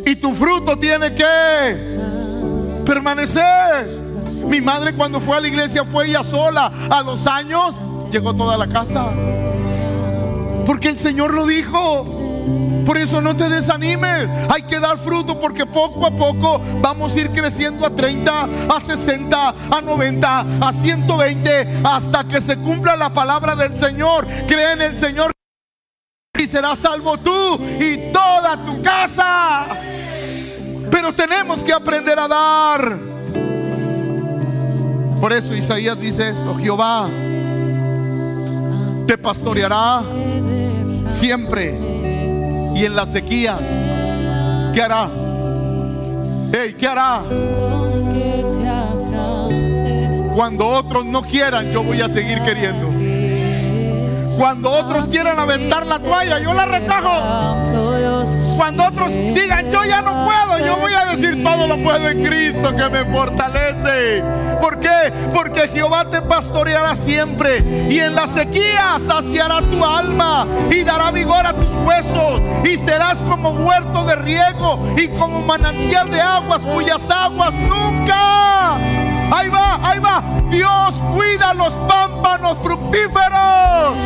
[0.05, 4.03] Y tu fruto tiene que permanecer.
[4.45, 6.71] Mi madre cuando fue a la iglesia fue ella sola.
[6.91, 7.75] A los años
[8.13, 9.07] llegó toda la casa.
[10.65, 12.19] Porque el Señor lo dijo.
[12.85, 14.29] Por eso no te desanimes.
[14.53, 18.79] Hay que dar fruto porque poco a poco vamos a ir creciendo a 30, a
[18.79, 24.27] 60, a 90, a 120, hasta que se cumpla la palabra del Señor.
[24.47, 25.31] Cree en el Señor
[26.37, 29.65] y serás salvo tú y toda tu casa.
[30.91, 32.99] Pero tenemos que aprender a dar.
[35.21, 37.09] Por eso Isaías dice esto, Jehová
[39.07, 40.01] te pastoreará
[41.09, 41.79] siempre.
[42.75, 43.59] Y en las sequías,
[44.73, 45.09] ¿qué hará?
[46.79, 47.23] ¿qué hará?
[50.35, 53.02] Cuando otros no quieran, yo voy a seguir queriendo.
[54.37, 57.53] Cuando otros quieran aventar la toalla, yo la recojo.
[58.57, 62.23] Cuando otros digan, yo ya no puedo, yo voy a decir, todo lo puedo en
[62.23, 64.23] Cristo que me fortalece.
[64.61, 65.11] ¿Por qué?
[65.33, 71.45] Porque Jehová te pastoreará siempre y en la sequía saciará tu alma y dará vigor
[71.45, 77.09] a tus huesos y serás como huerto de riego y como manantial de aguas cuyas
[77.09, 79.02] aguas nunca.
[79.35, 80.23] Ahí va, ahí va.
[80.51, 83.97] Dios cuida los pámpanos fructíferos.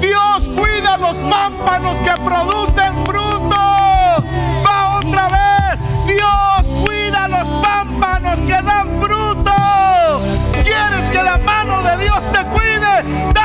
[0.00, 4.24] Dios cuida los pámpanos que producen frutos.
[4.64, 6.06] Va otra vez.
[6.06, 9.52] Dios cuida los pámpanos que dan fruto.
[10.52, 13.39] ¿Quieres que la mano de Dios te cuide?